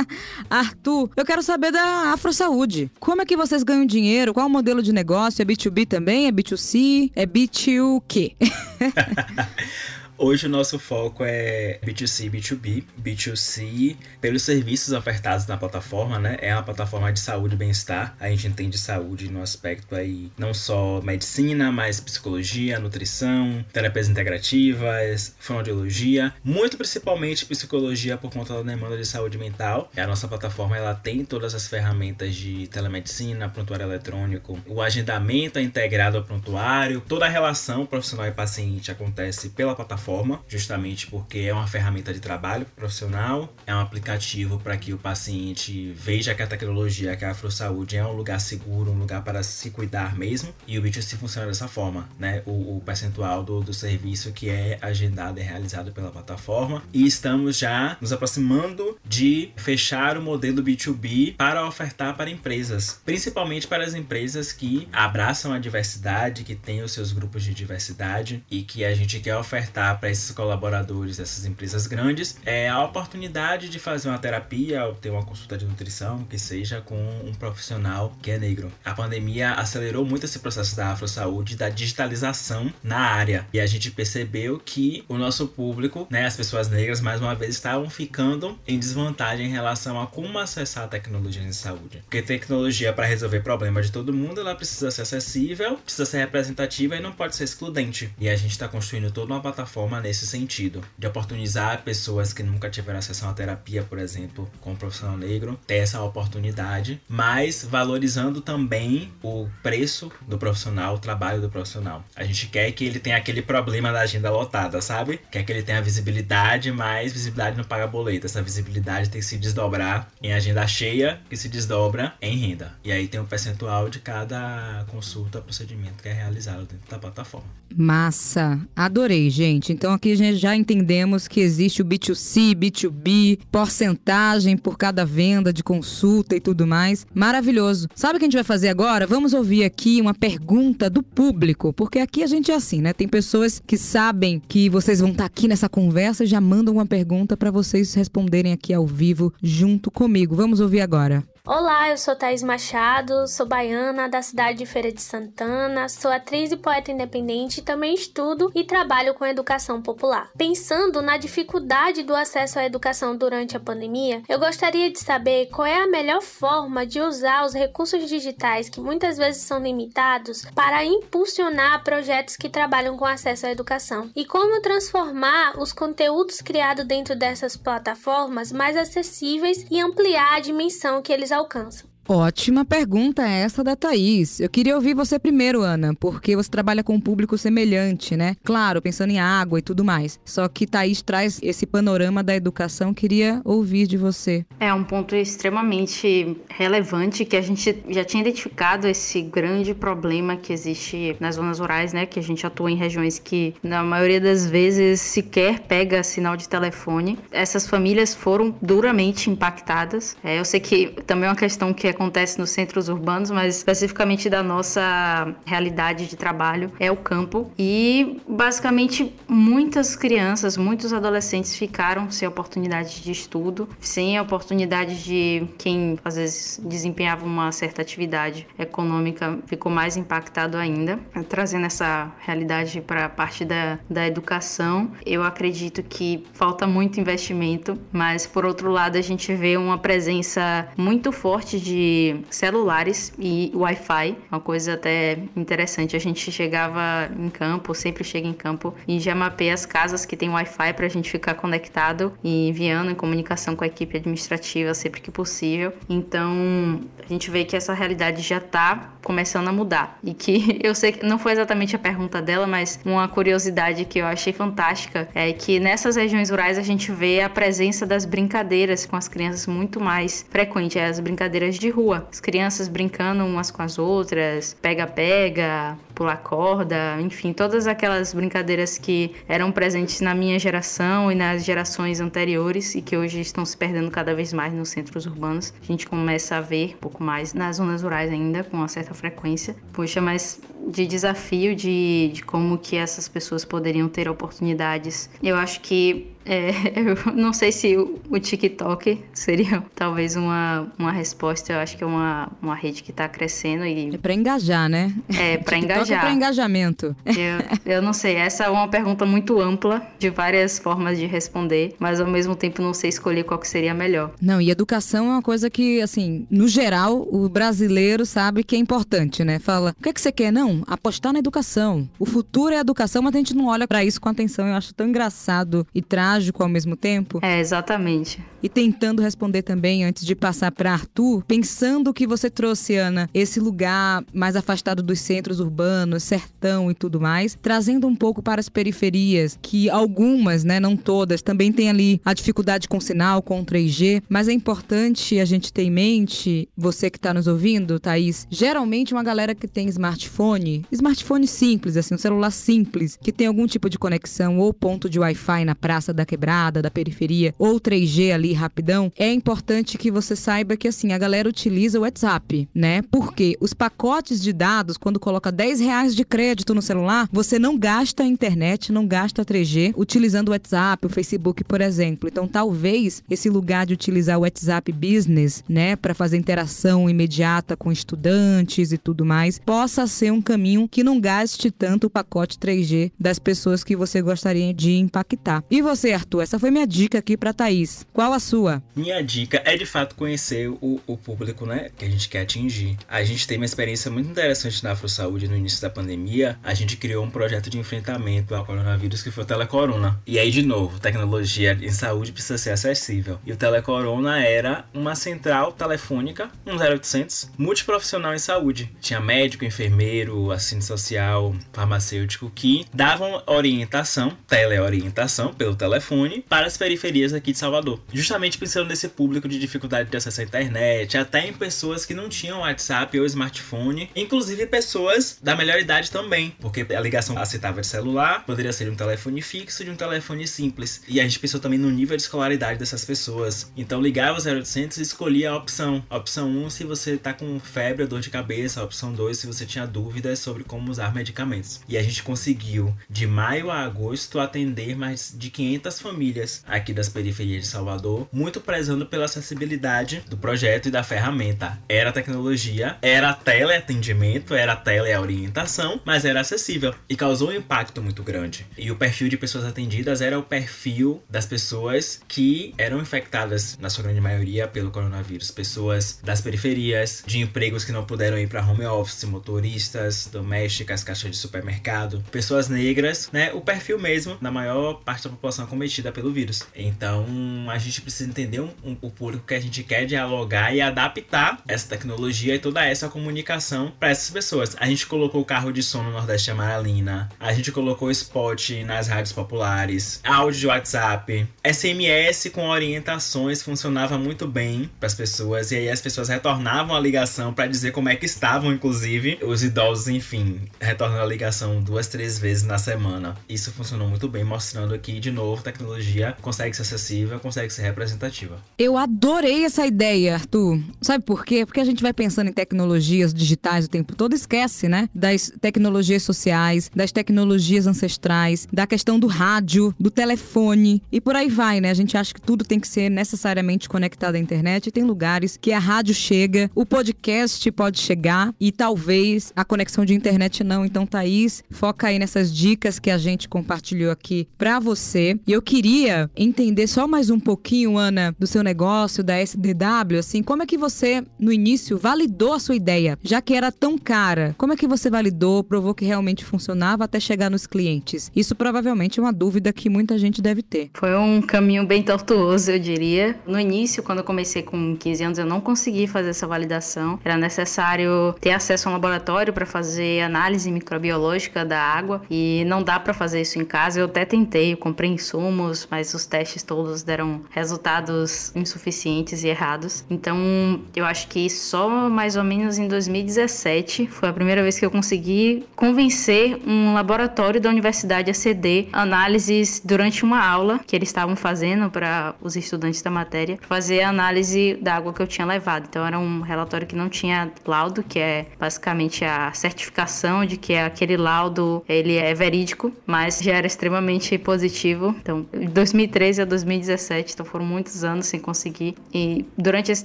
[0.50, 2.90] Arthur, eu quero saber da Afro Saúde.
[2.98, 4.34] Como é que vocês ganham dinheiro?
[4.34, 5.42] Qual o modelo de negócio?
[5.42, 6.26] É B2B também?
[6.26, 7.12] É B2C?
[7.14, 8.34] É B2 quê?
[10.16, 12.84] Hoje o nosso foco é B2C, B2B.
[13.02, 16.36] B2C, pelos serviços ofertados na plataforma, né?
[16.40, 18.14] É uma plataforma de saúde e bem-estar.
[18.20, 25.34] A gente entende saúde no aspecto aí não só medicina, mas psicologia, nutrição, terapias integrativas,
[25.40, 29.90] fonoaudiologia, muito principalmente psicologia por conta da demanda de saúde mental.
[29.96, 35.62] A nossa plataforma ela tem todas as ferramentas de telemedicina, prontuário eletrônico, o agendamento é
[35.62, 41.38] integrado ao prontuário, toda a relação profissional e paciente acontece pela plataforma plataforma, justamente porque
[41.38, 46.42] é uma ferramenta de trabalho profissional, é um aplicativo para que o paciente veja que
[46.42, 50.16] a tecnologia, que a Afro Saúde é um lugar seguro, um lugar para se cuidar
[50.16, 52.42] mesmo, e o B2C funciona dessa forma, né?
[52.44, 57.56] O, o percentual do, do serviço que é agendado e realizado pela plataforma, e estamos
[57.56, 63.94] já nos aproximando de fechar o modelo B2B para ofertar para empresas, principalmente para as
[63.94, 68.94] empresas que abraçam a diversidade, que têm os seus grupos de diversidade e que a
[68.94, 74.18] gente quer ofertar para esses colaboradores dessas empresas grandes é a oportunidade de fazer uma
[74.18, 78.72] terapia ou ter uma consulta de nutrição que seja com um profissional que é negro.
[78.84, 83.46] A pandemia acelerou muito esse processo da afro-saúde, da digitalização na área.
[83.52, 87.54] E a gente percebeu que o nosso público, né, as pessoas negras, mais uma vez
[87.54, 92.02] estavam ficando em desvantagem em relação a como acessar a tecnologia de saúde.
[92.04, 96.96] Porque tecnologia para resolver problemas de todo mundo, ela precisa ser acessível, precisa ser representativa
[96.96, 98.12] e não pode ser excludente.
[98.18, 102.42] E a gente está construindo toda uma plataforma forma nesse sentido, de oportunizar pessoas que
[102.42, 106.98] nunca tiveram acesso a uma terapia, por exemplo, com um profissional negro, ter essa oportunidade,
[107.06, 112.02] mas valorizando também o preço do profissional, o trabalho do profissional.
[112.16, 115.20] A gente quer que ele tenha aquele problema da agenda lotada, sabe?
[115.30, 118.24] Quer que ele tenha visibilidade, mas visibilidade não paga boleto.
[118.24, 122.72] Essa visibilidade tem que se desdobrar em agenda cheia, que se desdobra em renda.
[122.82, 127.48] E aí tem um percentual de cada consulta, procedimento que é realizado dentro da plataforma.
[127.76, 128.60] Massa!
[128.74, 129.73] Adorei, gente.
[129.74, 135.52] Então aqui a gente já entendemos que existe o B2C, B2B, porcentagem por cada venda
[135.52, 137.04] de consulta e tudo mais.
[137.12, 137.88] Maravilhoso.
[137.94, 139.04] Sabe o que a gente vai fazer agora?
[139.04, 142.92] Vamos ouvir aqui uma pergunta do público, porque aqui a gente é assim, né?
[142.92, 146.86] Tem pessoas que sabem que vocês vão estar aqui nessa conversa e já mandam uma
[146.86, 150.36] pergunta para vocês responderem aqui ao vivo junto comigo.
[150.36, 151.24] Vamos ouvir agora.
[151.46, 156.50] Olá, eu sou Thaís Machado, sou baiana da cidade de Feira de Santana, sou atriz
[156.50, 160.30] e poeta independente, também estudo e trabalho com educação popular.
[160.38, 165.66] Pensando na dificuldade do acesso à educação durante a pandemia, eu gostaria de saber qual
[165.66, 170.82] é a melhor forma de usar os recursos digitais que muitas vezes são limitados para
[170.82, 177.14] impulsionar projetos que trabalham com acesso à educação e como transformar os conteúdos criados dentro
[177.14, 181.93] dessas plataformas mais acessíveis e ampliar a dimensão que eles alcançam.
[182.06, 184.38] Ótima pergunta essa da Thaís.
[184.38, 188.36] Eu queria ouvir você primeiro, Ana, porque você trabalha com um público semelhante, né?
[188.44, 190.20] Claro, pensando em água e tudo mais.
[190.22, 194.44] Só que Thaís traz esse panorama da educação, queria ouvir de você.
[194.60, 200.52] É um ponto extremamente relevante que a gente já tinha identificado esse grande problema que
[200.52, 202.04] existe nas zonas rurais, né?
[202.04, 206.50] Que a gente atua em regiões que, na maioria das vezes, sequer pega sinal de
[206.50, 207.18] telefone.
[207.32, 210.18] Essas famílias foram duramente impactadas.
[210.22, 214.28] É, eu sei que também é uma questão que acontece nos centros urbanos, mas especificamente
[214.28, 217.50] da nossa realidade de trabalho é o campo.
[217.58, 225.46] E basicamente muitas crianças, muitos adolescentes ficaram sem oportunidade de estudo, sem a oportunidade de
[225.58, 230.98] quem às vezes desempenhava uma certa atividade econômica ficou mais impactado ainda.
[231.28, 237.78] Trazendo essa realidade para a parte da, da educação, eu acredito que falta muito investimento,
[237.92, 241.83] mas por outro lado a gente vê uma presença muito forte de
[242.30, 245.96] celulares e Wi-Fi, uma coisa até interessante.
[245.96, 250.16] A gente chegava em campo, sempre chega em campo e já mapeia as casas que
[250.16, 254.74] tem Wi-Fi para a gente ficar conectado e enviando em comunicação com a equipe administrativa
[254.74, 255.72] sempre que possível.
[255.88, 260.74] Então a gente vê que essa realidade já está começando a mudar e que eu
[260.74, 265.08] sei que não foi exatamente a pergunta dela, mas uma curiosidade que eu achei fantástica
[265.14, 269.46] é que nessas regiões rurais a gente vê a presença das brincadeiras com as crianças
[269.46, 274.56] muito mais frequente, é as brincadeiras de rua, as crianças brincando umas com as outras,
[274.62, 281.44] pega-pega, pular corda, enfim, todas aquelas brincadeiras que eram presentes na minha geração e nas
[281.44, 285.52] gerações anteriores e que hoje estão se perdendo cada vez mais nos centros urbanos.
[285.62, 288.94] A gente começa a ver um pouco mais nas zonas rurais ainda, com uma certa
[288.94, 289.56] frequência.
[289.72, 295.10] Poxa, mas de desafio de, de como que essas pessoas poderiam ter oportunidades.
[295.22, 300.92] Eu acho que é, eu não sei se o, o, TikTok seria talvez uma, uma
[300.92, 301.52] resposta.
[301.52, 303.94] Eu acho que é uma, uma rede que está crescendo e.
[303.94, 304.94] É para engajar, né?
[305.08, 305.98] É, para engajar.
[305.98, 306.96] É para engajamento.
[307.04, 308.16] Eu, eu não sei.
[308.16, 312.62] Essa é uma pergunta muito ampla, de várias formas de responder, mas ao mesmo tempo
[312.62, 314.12] não sei escolher qual que seria melhor.
[314.20, 318.58] Não, e educação é uma coisa que, assim, no geral, o brasileiro sabe que é
[318.58, 319.38] importante, né?
[319.38, 320.32] Fala, o que, é que você quer?
[320.32, 321.88] Não, apostar na educação.
[321.98, 324.46] O futuro é a educação, mas a gente não olha para isso com atenção.
[324.46, 327.18] Eu acho tão engraçado e trágico trágico ao mesmo tempo.
[327.22, 328.22] É, exatamente.
[328.42, 333.40] E tentando responder também, antes de passar para Arthur, pensando que você trouxe, Ana, esse
[333.40, 338.48] lugar mais afastado dos centros urbanos, sertão e tudo mais, trazendo um pouco para as
[338.48, 344.02] periferias, que algumas, né, não todas, também tem ali a dificuldade com sinal, com 3G,
[344.08, 348.92] mas é importante a gente ter em mente, você que está nos ouvindo, Thaís, geralmente
[348.92, 353.70] uma galera que tem smartphone, smartphone simples, assim, um celular simples, que tem algum tipo
[353.70, 358.12] de conexão ou ponto de Wi-Fi na praça da da quebrada, da periferia, ou 3G
[358.12, 362.82] ali rapidão, é importante que você saiba que assim, a galera utiliza o WhatsApp, né?
[362.82, 367.58] Porque os pacotes de dados, quando coloca 10 reais de crédito no celular, você não
[367.58, 372.08] gasta a internet, não gasta 3G utilizando o WhatsApp, o Facebook, por exemplo.
[372.08, 377.72] Então, talvez esse lugar de utilizar o WhatsApp Business, né, para fazer interação imediata com
[377.72, 382.92] estudantes e tudo mais, possa ser um caminho que não gaste tanto o pacote 3G
[382.98, 385.42] das pessoas que você gostaria de impactar.
[385.50, 387.86] E você, Arthur, essa foi minha dica aqui para Thaís.
[387.92, 388.62] Qual a sua?
[388.74, 392.76] Minha dica é de fato conhecer o, o público, né, que a gente quer atingir.
[392.88, 396.38] A gente tem uma experiência muito interessante na Afro Saúde no início da pandemia.
[396.42, 400.00] A gente criou um projeto de enfrentamento ao coronavírus que foi o Telecorona.
[400.06, 403.18] E aí, de novo, tecnologia em saúde precisa ser acessível.
[403.24, 408.70] E o Telecorona era uma central telefônica, um 0800, multiprofissional em saúde.
[408.80, 416.56] Tinha médico, enfermeiro, assistente social, farmacêutico que davam orientação, teleorientação pelo telefone telefone para as
[416.56, 417.80] periferias aqui de Salvador.
[417.92, 422.08] Justamente pensando nesse público de dificuldade de acesso à internet, até em pessoas que não
[422.08, 427.66] tinham WhatsApp ou smartphone, inclusive pessoas da melhor idade também, porque a ligação aceitava de
[427.66, 430.82] celular, poderia ser de um telefone fixo de um telefone simples.
[430.88, 433.52] E a gente pensou também no nível de escolaridade dessas pessoas.
[433.56, 435.84] Então ligava o 0800 e escolhia a opção.
[435.90, 439.44] Opção 1 se você tá com febre ou dor de cabeça, opção 2 se você
[439.44, 441.60] tinha dúvidas sobre como usar medicamentos.
[441.68, 446.72] E a gente conseguiu de maio a agosto atender mais de 500 500 famílias aqui
[446.72, 451.58] das periferias de Salvador, muito prezando pela acessibilidade do projeto e da ferramenta.
[451.68, 458.46] Era tecnologia, era teleatendimento, era teleorientação, mas era acessível e causou um impacto muito grande.
[458.56, 463.70] E o perfil de pessoas atendidas era o perfil das pessoas que eram infectadas, na
[463.70, 465.30] sua grande maioria, pelo coronavírus.
[465.30, 471.10] Pessoas das periferias, de empregos que não puderam ir para home office, motoristas, domésticas, caixas
[471.10, 473.32] de supermercado, pessoas negras, né?
[473.32, 476.44] O perfil mesmo, na maior parte da população acometida pelo vírus.
[476.54, 477.06] Então
[477.48, 481.42] a gente precisa entender um, um, o público que a gente quer dialogar e adaptar
[481.48, 484.56] essa tecnologia e toda essa comunicação para essas pessoas.
[484.58, 488.88] A gente colocou o carro de som no Nordeste Amaralina, a gente colocou spot nas
[488.88, 495.56] rádios populares, áudio de WhatsApp, SMS com orientações funcionava muito bem para as pessoas e
[495.56, 499.88] aí as pessoas retornavam a ligação para dizer como é que estavam, inclusive os idosos,
[499.88, 503.16] enfim, retornando a ligação duas, três vezes na semana.
[503.28, 508.38] Isso funcionou muito bem, mostrando aqui de novo tecnologia consegue ser acessível, consegue ser representativa.
[508.58, 510.60] Eu adorei essa ideia, Arthur.
[510.80, 511.46] Sabe por quê?
[511.46, 514.88] Porque a gente vai pensando em tecnologias digitais o tempo todo, esquece, né?
[514.94, 521.28] Das tecnologias sociais, das tecnologias ancestrais, da questão do rádio, do telefone e por aí
[521.28, 521.70] vai, né?
[521.70, 525.38] A gente acha que tudo tem que ser necessariamente conectado à internet e tem lugares
[525.40, 530.64] que a rádio chega, o podcast pode chegar e talvez a conexão de internet não.
[530.64, 535.18] Então, Thaís, foca aí nessas dicas que a gente compartilhou aqui para você.
[535.26, 540.22] E eu queria entender só mais um pouquinho, Ana, do seu negócio, da SDW, assim,
[540.22, 542.96] como é que você, no início, validou a sua ideia?
[543.02, 547.00] Já que era tão cara, como é que você validou, provou que realmente funcionava até
[547.00, 548.12] chegar nos clientes?
[548.14, 550.70] Isso provavelmente é uma dúvida que muita gente deve ter.
[550.74, 553.18] Foi um caminho bem tortuoso, eu diria.
[553.26, 557.00] No início, quando eu comecei com 15 anos, eu não consegui fazer essa validação.
[557.04, 562.62] Era necessário ter acesso a um laboratório para fazer análise microbiológica da água e não
[562.62, 563.80] dá para fazer isso em casa.
[563.80, 569.84] Eu até tentei, eu comprei insumos, mas os testes todos deram resultados insuficientes e errados.
[569.88, 574.64] Então, eu acho que só mais ou menos em 2017 foi a primeira vez que
[574.64, 580.88] eu consegui convencer um laboratório da universidade a ceder análises durante uma aula que eles
[580.88, 585.26] estavam fazendo para os estudantes da matéria, fazer a análise da água que eu tinha
[585.26, 585.66] levado.
[585.68, 590.54] Então era um relatório que não tinha laudo, que é basicamente a certificação de que
[590.54, 594.94] aquele laudo ele é verídico, mas já era extremamente positivo.
[595.00, 598.74] Então, de 2013 a 2017, então foram muitos anos sem conseguir.
[598.92, 599.84] E durante esse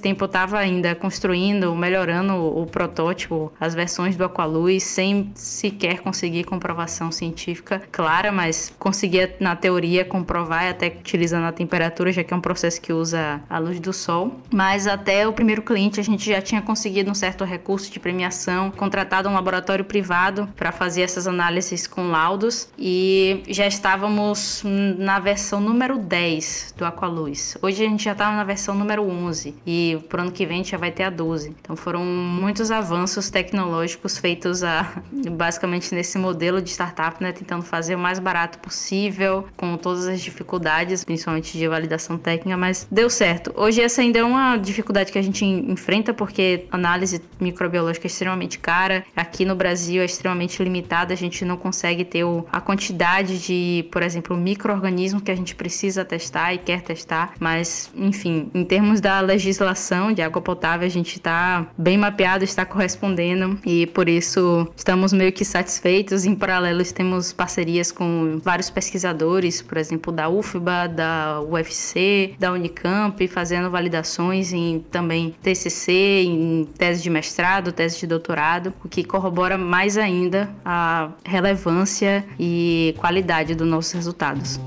[0.00, 6.44] tempo eu estava ainda construindo, melhorando o protótipo, as versões do Aqualuz, sem sequer conseguir
[6.44, 12.36] comprovação científica clara, mas conseguia na teoria comprovar, até utilizando a temperatura, já que é
[12.36, 14.40] um processo que usa a luz do sol.
[14.52, 18.70] Mas até o primeiro cliente a gente já tinha conseguido um certo recurso de premiação,
[18.70, 24.62] contratado um laboratório privado para fazer essas análises com laudos e já estávamos
[24.98, 27.56] na versão número 10 do Aqualuz.
[27.62, 30.58] Hoje a gente já está na versão número 11 e pro ano que vem a
[30.58, 31.54] gente já vai ter a 12.
[31.60, 35.02] Então foram muitos avanços tecnológicos feitos a,
[35.32, 40.20] basicamente nesse modelo de startup, né, tentando fazer o mais barato possível, com todas as
[40.20, 43.52] dificuldades, principalmente de validação técnica, mas deu certo.
[43.54, 48.58] Hoje essa ainda é uma dificuldade que a gente enfrenta porque análise microbiológica é extremamente
[48.58, 49.04] cara.
[49.14, 54.02] Aqui no Brasil é extremamente limitada, a gente não consegue ter a quantidade de, por
[54.02, 59.20] exemplo, microorganismos que a gente precisa testar e quer testar, mas enfim, em termos da
[59.20, 65.14] legislação de água potável, a gente está bem mapeado, está correspondendo e por isso estamos
[65.14, 66.26] meio que satisfeitos.
[66.26, 73.26] Em paralelo, temos parcerias com vários pesquisadores, por exemplo, da UFBA, da UFC, da Unicamp,
[73.28, 79.56] fazendo validações em também TCC, em tese de mestrado, tese de doutorado, o que corrobora
[79.56, 84.60] mais ainda a relevância e qualidade dos nossos resultados.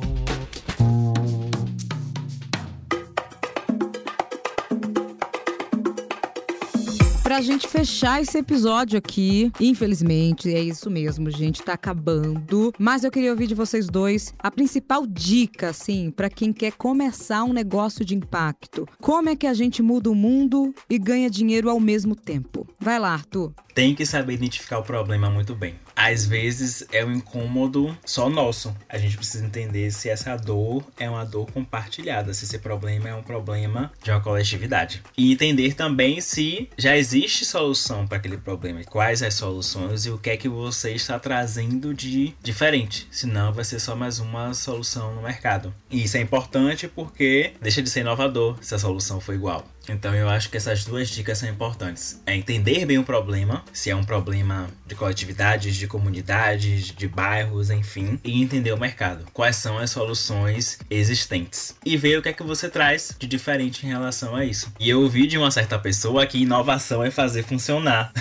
[7.33, 12.71] Pra gente fechar esse episódio aqui, infelizmente, é isso mesmo, gente, tá acabando.
[12.77, 17.43] Mas eu queria ouvir de vocês dois a principal dica, assim, para quem quer começar
[17.43, 18.87] um negócio de impacto.
[19.01, 22.67] Como é que a gente muda o mundo e ganha dinheiro ao mesmo tempo?
[22.79, 23.51] Vai lá, Arthur.
[23.73, 28.75] Tem que saber identificar o problema muito bem às vezes é um incômodo só nosso.
[28.89, 33.15] A gente precisa entender se essa dor é uma dor compartilhada, se esse problema é
[33.15, 35.01] um problema de uma coletividade.
[35.17, 40.17] E entender também se já existe solução para aquele problema, quais as soluções e o
[40.17, 43.07] que é que você está trazendo de diferente.
[43.11, 45.73] Senão vai ser só mais uma solução no mercado.
[45.89, 49.65] E isso é importante porque deixa de ser inovador se a solução for igual.
[49.87, 52.21] Então eu acho que essas duas dicas são importantes.
[52.25, 57.69] É entender bem o problema, se é um problema de coletividades, de comunidades, de bairros,
[57.69, 59.25] enfim, e entender o mercado.
[59.33, 61.75] Quais são as soluções existentes.
[61.85, 64.71] E ver o que é que você traz de diferente em relação a isso.
[64.79, 68.11] E eu ouvi de uma certa pessoa que inovação é fazer funcionar.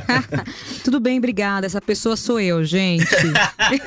[0.84, 1.66] Tudo bem, obrigada.
[1.66, 3.06] Essa pessoa sou eu, gente.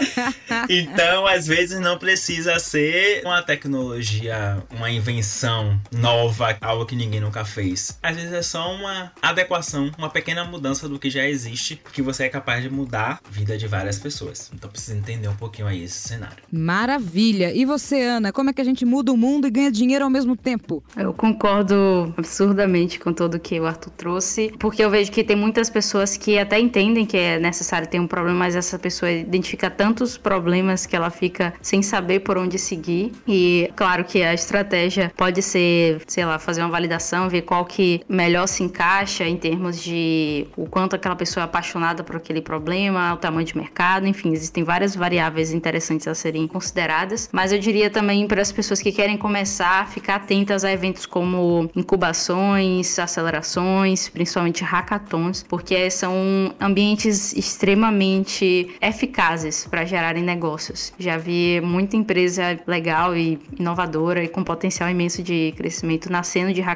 [0.69, 7.19] então, às vezes não precisa ser uma tecnologia, uma invenção nova, algo que que ninguém
[7.19, 7.97] nunca fez.
[8.03, 12.25] Às vezes é só uma adequação, uma pequena mudança do que já existe, que você
[12.25, 14.51] é capaz de mudar a vida de várias pessoas.
[14.53, 16.43] Então precisa entender um pouquinho aí esse cenário.
[16.51, 17.51] Maravilha!
[17.53, 20.09] E você, Ana, como é que a gente muda o mundo e ganha dinheiro ao
[20.09, 20.83] mesmo tempo?
[20.95, 25.69] Eu concordo absurdamente com tudo que o Arthur trouxe, porque eu vejo que tem muitas
[25.69, 30.15] pessoas que até entendem que é necessário ter um problema, mas essa pessoa identifica tantos
[30.15, 33.11] problemas que ela fica sem saber por onde seguir.
[33.27, 38.01] E claro que a estratégia pode ser, sei lá, fazer uma validação, ver qual que
[38.07, 43.13] melhor se encaixa em termos de o quanto aquela pessoa é apaixonada por aquele problema,
[43.13, 47.29] o tamanho de mercado, enfim, existem várias variáveis interessantes a serem consideradas.
[47.31, 51.69] Mas eu diria também para as pessoas que querem começar, ficar atentas a eventos como
[51.75, 60.91] incubações, acelerações, principalmente hackathons, porque são ambientes extremamente eficazes para gerarem negócios.
[60.99, 66.61] Já vi muita empresa legal e inovadora e com potencial imenso de crescimento nascendo de
[66.61, 66.72] hackathons.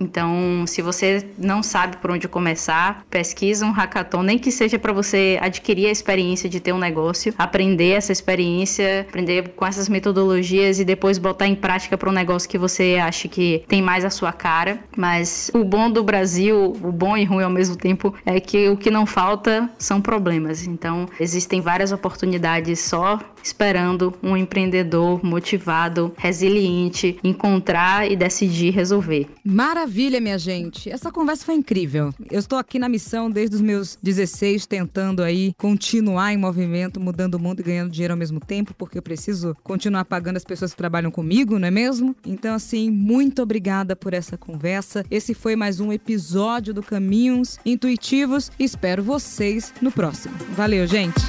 [0.00, 4.92] Então, se você não sabe por onde começar, pesquisa um hackathon, nem que seja para
[4.92, 10.78] você adquirir a experiência de ter um negócio, aprender essa experiência, aprender com essas metodologias
[10.78, 14.10] e depois botar em prática para um negócio que você acha que tem mais a
[14.10, 14.78] sua cara.
[14.96, 18.76] Mas o bom do Brasil, o bom e ruim ao mesmo tempo, é que o
[18.76, 20.66] que não falta são problemas.
[20.66, 29.23] Então, existem várias oportunidades só esperando um empreendedor motivado, resiliente, encontrar e decidir resolver.
[29.44, 30.90] Maravilha, minha gente.
[30.90, 32.12] Essa conversa foi incrível.
[32.30, 37.34] Eu estou aqui na missão desde os meus 16, tentando aí continuar em movimento, mudando
[37.34, 40.72] o mundo e ganhando dinheiro ao mesmo tempo, porque eu preciso continuar pagando as pessoas
[40.72, 42.14] que trabalham comigo, não é mesmo?
[42.26, 45.04] Então, assim, muito obrigada por essa conversa.
[45.10, 48.50] Esse foi mais um episódio do Caminhos Intuitivos.
[48.58, 50.34] Espero vocês no próximo.
[50.50, 51.20] Valeu, gente!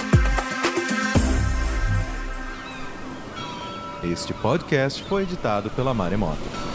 [4.03, 6.74] Este podcast foi editado pela Maremoto.